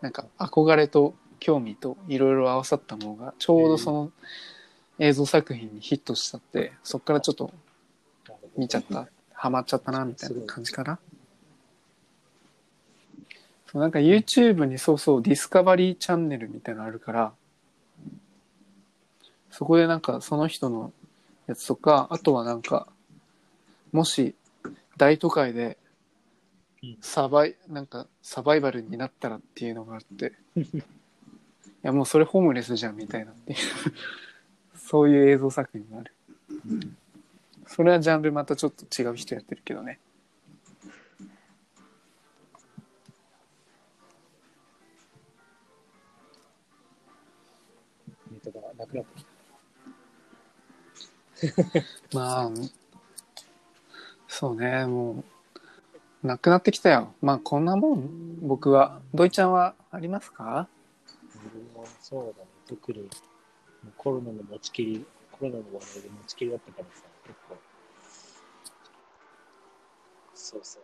[0.00, 4.12] なんか憧れと興味といろいろ合わさったものがちょうどその
[4.98, 7.52] 映像作品にヒットしたってそっからちょっと
[8.56, 9.08] 見ちゃった。
[9.40, 10.98] ハマっちゃったなみたいな感じかな
[13.70, 17.32] そうなんか YouTube にそうそうディスカバリーチャンネルみたいなのあるから
[19.52, 20.92] そこでなんかその人の
[21.46, 22.88] やつとかあとはなんか
[23.92, 24.34] もし
[24.96, 25.78] 大都会で
[26.82, 26.96] うん。
[27.00, 30.82] サバイなんかサバイバルになったらっていうのがあって い
[31.82, 33.58] やもうそれホームレスじゃんみたいなっていう
[34.76, 36.12] そういう映像作品がある。
[37.68, 40.00] それはジャンルまたちょっと違う人やってるけどね
[48.80, 49.26] なくなってき
[52.14, 52.50] まあ
[54.28, 55.24] そうねも
[56.22, 60.68] うなくなってきたよまあこんなもん僕は土井ちゃんはありますか？
[61.34, 61.40] た。
[61.54, 63.08] 俺もそうだね、特にもう
[63.96, 67.56] コロナの持ちきり、コロナの話題で持ちきりだったからさ、結構。
[70.34, 70.82] そうそう。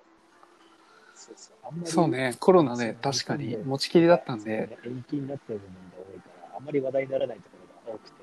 [1.15, 1.57] そうそう。
[1.63, 7.56] あんまりそうねコロナで確かに持ちきりだったんで延期になってる部分が多いから、あんまり話題にならないとこ
[7.87, 8.16] 多くて、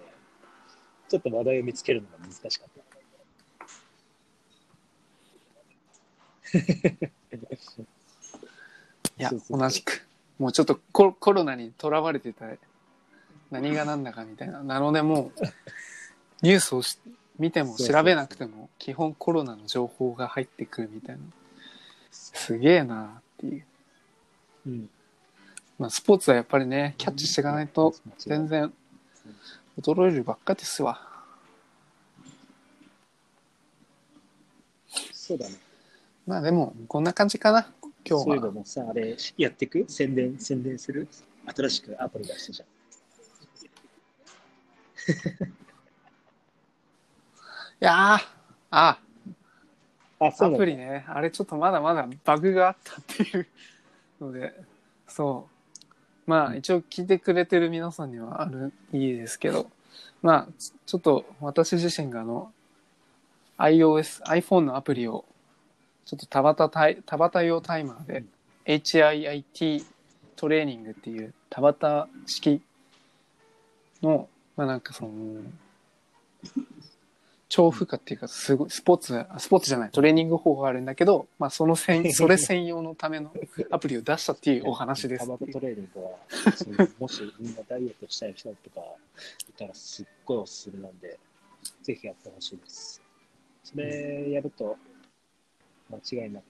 [1.10, 2.84] ちょっと話題を見つけるのが難しかった。
[9.18, 10.08] いやそうそう同じく
[10.40, 12.46] もうちょっとココロナにとらわれてた
[13.52, 15.42] 何が何だかみたいななのでもう
[16.42, 17.00] ニュースをし
[17.40, 21.22] 見ても調べなくても基本コロナの情報が入ってくるみたいな
[22.12, 23.66] すげえなっていう、
[24.68, 24.90] うん。
[25.80, 28.72] まあ、スポーツはやっぱりねキャッチしていかないと全然。
[29.26, 29.36] 然
[29.82, 31.00] 衰えるばっかですわ。
[35.12, 35.56] そうだね。
[36.28, 37.68] まあでもこんな感じかな。
[38.06, 39.86] 今そういうの日はもさ、あれ、やってく？
[39.88, 41.08] 宣伝、宣伝する？
[41.56, 42.68] 新しくアプリ出したじゃん。
[47.84, 48.20] いやーあ
[48.72, 49.00] あ、
[50.20, 51.06] アそうなんだプリね。
[51.10, 53.48] あれちょっとまだまだバグがあったっていう
[54.22, 54.54] ので
[55.08, 55.53] そう
[56.26, 59.68] まあ一応聞いてくれてる皆さんにはあるいいですけど。
[60.24, 60.54] まあ
[60.86, 62.52] ちょっと私自身があの
[63.58, 65.26] iOS、iPhone のアプリを
[66.06, 68.24] ちょっと田畑タイ田畑用タイマーで
[68.66, 69.86] HIIT
[70.36, 72.62] トレーニングっていう田畑式
[74.02, 75.12] のまあなんかその
[77.56, 83.32] 超負荷っていうかすごいスポーツあスポーツじゃないトレーニング方法があるんだけど、まあ、その専 それ専用のための
[83.70, 86.18] アプリを出したっていうお話ですタバコトレーニングは、
[86.98, 88.82] もしみんなダイエットしたい人とか
[89.48, 91.20] いたらすっごいおすすめなんで、
[91.84, 93.00] ぜひやってほしいです。
[93.64, 94.76] それやると、
[95.92, 96.46] 間違いなく、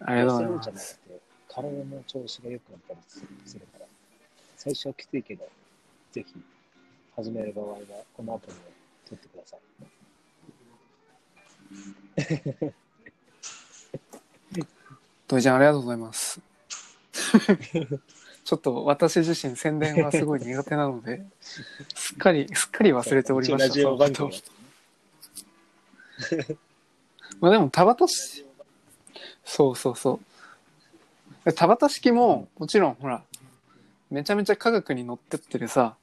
[0.00, 3.00] ありがとうござい痩せるんじゃなくて、体の調子が良くなったり
[3.46, 3.86] するから、
[4.58, 5.48] 最初はきついけど、
[6.12, 6.34] ぜひ
[7.16, 7.78] 始める場合は、
[8.14, 8.77] このアプリを
[9.08, 9.60] 取ってください。
[15.26, 16.40] 土井ちゃんありがとうございます。
[18.44, 21.22] ちょっと私自身宣伝はすごい苦手なので
[21.94, 23.88] すっかりすっかり忘れておりました。
[27.40, 28.46] まあでも田畑式
[29.44, 30.20] そうそうそ
[31.44, 31.52] う。
[31.52, 33.22] 田畑式ももちろんほら
[34.10, 35.96] めちゃめちゃ科学に乗ってってるさ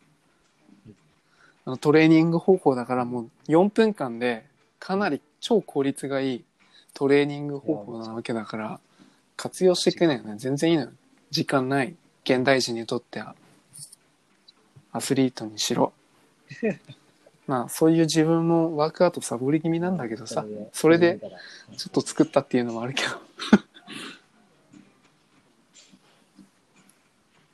[1.66, 4.46] あのトレーニング方法だからもう4分間で
[4.80, 6.46] かなり超効率がいい
[6.94, 8.80] トレーニング方法なわけだから
[9.36, 10.36] 活用していくねよね。
[10.38, 10.92] 全然いいのよ。
[11.30, 11.96] 時間ない。
[12.24, 13.36] 現代人にとっては。
[14.92, 15.92] アスリートにしろ。
[17.48, 20.46] まあそういう自分もワークアウトサボり気味なんだけどさ。
[20.72, 21.20] それで
[21.76, 23.10] ちょっと作ったっていうのもあるけど。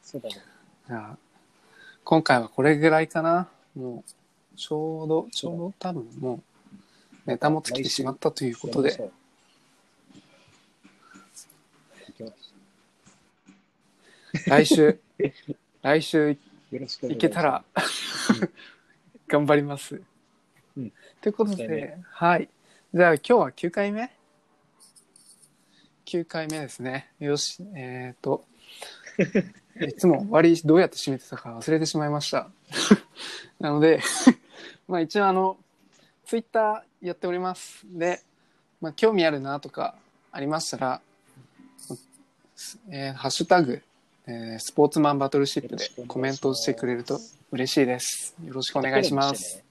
[0.04, 0.36] そうだね。
[0.88, 1.18] じゃあ
[2.04, 6.42] 今回はこれぐらいかなもうちょうどちょうど多分もう
[7.30, 9.12] ネタも尽きてしまったということで
[14.48, 15.00] 来週
[15.82, 16.38] 来週
[17.10, 17.64] いけたら
[19.28, 20.02] 頑張ります。
[20.78, 20.92] うん
[21.22, 22.50] ということでね、はい。
[22.94, 24.12] じゃあ今日は9回目
[26.06, 27.12] ?9 回目ですね。
[27.20, 28.44] よし、えっ、と、
[29.80, 32.50] いつも終わりどうやって締めてたか忘れてしまいました。
[33.60, 34.02] なので、
[34.88, 35.58] まあ一応あの、
[36.26, 37.86] ツイッターやっております。
[37.86, 38.22] で、
[38.82, 39.96] まあ興味あるなとか
[40.32, 41.02] ありましたら、
[42.90, 43.82] えーハッシュタグ、
[44.28, 47.20] えースポーツマンバトルシップでコメントをしてくれると
[47.52, 48.36] 嬉しいです。
[48.44, 49.64] よろしくお願いします。。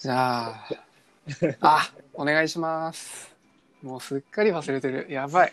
[0.00, 0.68] じゃあ、
[1.60, 3.34] あ、お願いします。
[3.82, 5.06] もうすっかり忘れてる。
[5.10, 5.52] やばい。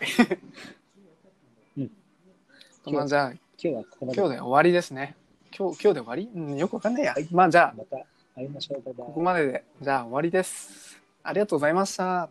[2.86, 4.18] うんまあじゃあ、今日はここまで。
[4.18, 5.14] 今日で終わりですね。
[5.56, 6.30] 今日、今日で終わり？
[6.34, 7.14] うん、よくわかんないや。
[7.30, 8.04] まあじゃあ、また
[8.34, 8.82] 会いましょう。
[8.82, 11.00] ここまでで、じゃあ終わりです。
[11.22, 12.28] ありがとうございました。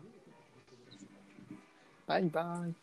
[2.06, 2.81] バイバイ。